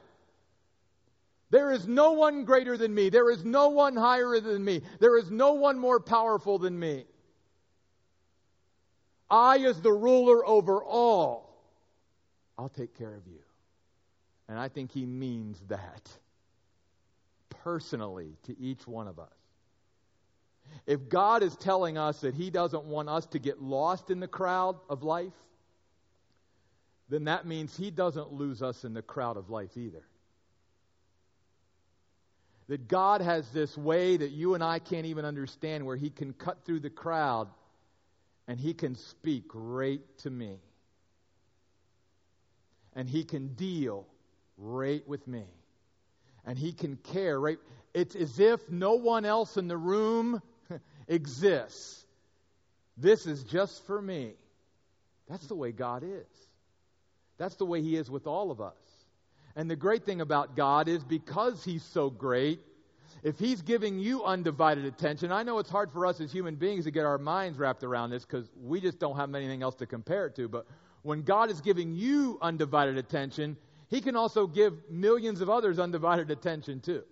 [1.52, 3.10] there is no one greater than me.
[3.10, 4.82] There is no one higher than me.
[5.00, 7.06] There is no one more powerful than me.
[9.30, 11.54] I, as the ruler over all,
[12.58, 13.40] I'll take care of you.
[14.48, 16.10] And I think he means that
[17.64, 19.41] personally to each one of us.
[20.86, 24.28] If God is telling us that he doesn't want us to get lost in the
[24.28, 25.34] crowd of life,
[27.12, 30.02] then that means He doesn't lose us in the crowd of life either.
[32.70, 36.32] That God has this way that you and I can't even understand where He can
[36.32, 37.50] cut through the crowd
[38.48, 40.56] and He can speak right to me.
[42.96, 44.08] And He can deal
[44.58, 45.44] right with me.
[46.46, 47.60] And He can care right.
[47.94, 50.42] It's as if no one else in the room
[51.08, 52.06] exists.
[52.98, 54.34] This is just for me.
[55.30, 56.28] That's the way God is.
[57.38, 58.76] That's the way He is with all of us.
[59.56, 62.60] And the great thing about God is because He's so great,
[63.24, 66.86] if He's giving you undivided attention, I know it's hard for us as human beings
[66.86, 69.86] to get our minds wrapped around this because we just don't have anything else to
[69.86, 70.48] compare it to.
[70.48, 70.66] But
[71.02, 73.58] when God is giving you undivided attention,
[73.90, 77.04] He can also give millions of others undivided attention too.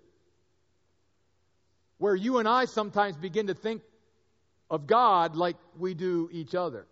[2.00, 3.84] Where you and I sometimes begin to think
[4.70, 6.88] of God like we do each other.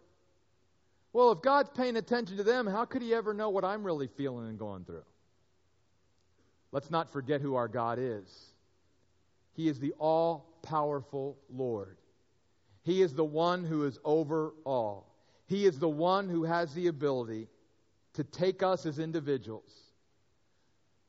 [1.13, 4.07] Well, if God's paying attention to them, how could He ever know what I'm really
[4.07, 5.05] feeling and going through?
[6.71, 8.27] Let's not forget who our God is.
[9.53, 11.97] He is the all powerful Lord.
[12.83, 15.15] He is the one who is over all.
[15.47, 17.47] He is the one who has the ability
[18.13, 19.86] to take us as individuals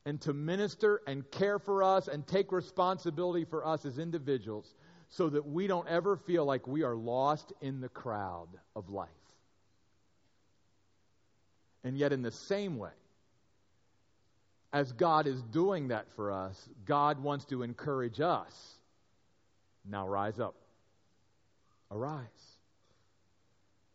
[0.09, 4.73] and to minister and care for us and take responsibility for us as individuals
[5.09, 9.07] so that we don't ever feel like we are lost in the crowd of life.
[11.83, 12.89] And yet, in the same way,
[14.73, 18.51] as God is doing that for us, God wants to encourage us.
[19.87, 20.55] Now rise up.
[21.91, 22.25] Arise.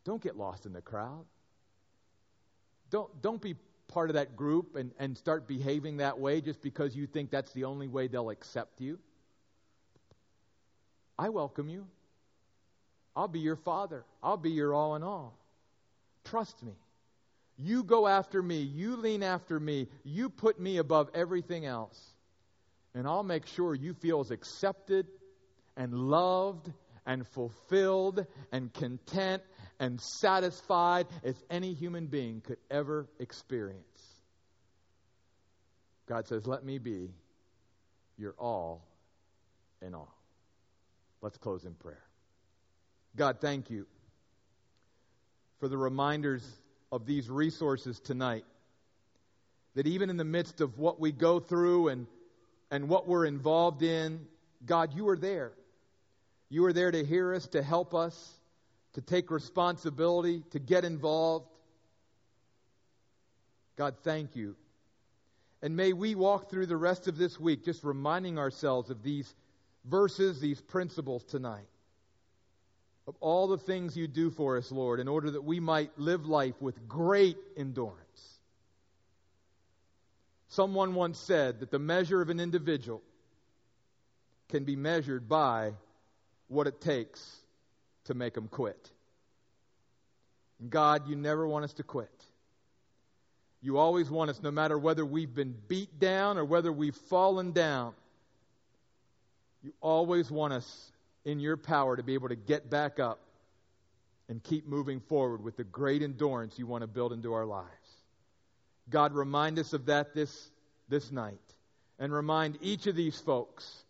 [0.05, 1.25] Don't get lost in the crowd.
[2.91, 3.57] Don't, don't be
[3.89, 7.53] part of that group and, and start behaving that way just because you think that's
[7.53, 8.99] the only way they'll accept you.
[11.19, 11.87] I welcome you.
[13.15, 14.05] I'll be your father.
[14.23, 15.39] I'll be your all in all.
[16.25, 16.73] Trust me.
[17.57, 18.59] You go after me.
[18.63, 19.87] You lean after me.
[20.03, 22.01] You put me above everything else.
[22.95, 25.07] And I'll make sure you feel as accepted
[25.77, 26.73] and loved
[27.07, 29.43] and fulfilled and content
[29.79, 33.85] and satisfied as any human being could ever experience.
[36.07, 37.11] God says, Let me be
[38.19, 38.87] your all
[39.83, 40.15] in all.
[41.21, 42.03] Let's close in prayer.
[43.17, 43.87] God, thank you
[45.61, 46.47] for the reminders
[46.93, 48.45] of these resources tonight.
[49.75, 52.07] That even in the midst of what we go through and,
[52.71, 54.27] and what we're involved in,
[54.65, 55.53] God, you are there.
[56.49, 58.15] You are there to hear us, to help us,
[58.95, 61.47] to take responsibility, to get involved.
[63.77, 64.57] God, thank you.
[65.63, 69.33] And may we walk through the rest of this week just reminding ourselves of these
[69.85, 71.67] verses, these principles tonight
[73.07, 76.27] of all the things you do for us, Lord, in order that we might live
[76.27, 77.99] life with great endurance.
[80.49, 83.03] Someone once said that the measure of an individual
[84.49, 85.73] can be measured by
[86.49, 87.44] what it takes
[88.05, 88.91] to make them quit.
[90.69, 92.11] God, you never want us to quit.
[93.61, 97.53] You always want us, no matter whether we've been beat down or whether we've fallen
[97.53, 97.95] down,
[99.63, 100.93] you always want us
[101.25, 103.21] in your power to be able to get back up
[104.29, 107.69] and keep moving forward with the great endurance you want to build into our lives.
[108.91, 110.51] God, remind us of that this,
[110.89, 111.39] this night.
[111.99, 113.85] And remind each of these folks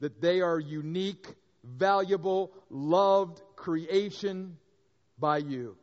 [0.00, 1.26] that they are unique,
[1.62, 4.56] valuable, loved creation
[5.18, 5.76] by you.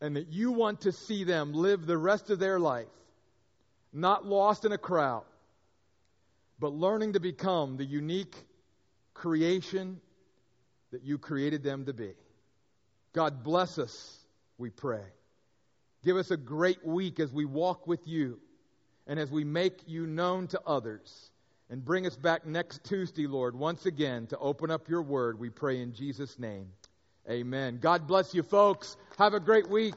[0.00, 2.86] And that you want to see them live the rest of their life,
[3.92, 5.24] not lost in a crowd,
[6.60, 8.36] but learning to become the unique
[9.14, 10.00] creation
[10.92, 12.12] that you created them to be.
[13.14, 14.18] God, bless us,
[14.58, 15.04] we pray.
[16.04, 18.38] Give us a great week as we walk with you
[19.06, 21.30] and as we make you known to others.
[21.70, 25.38] And bring us back next Tuesday, Lord, once again to open up your word.
[25.38, 26.68] We pray in Jesus' name.
[27.28, 27.78] Amen.
[27.80, 28.96] God bless you, folks.
[29.18, 29.96] Have a great week.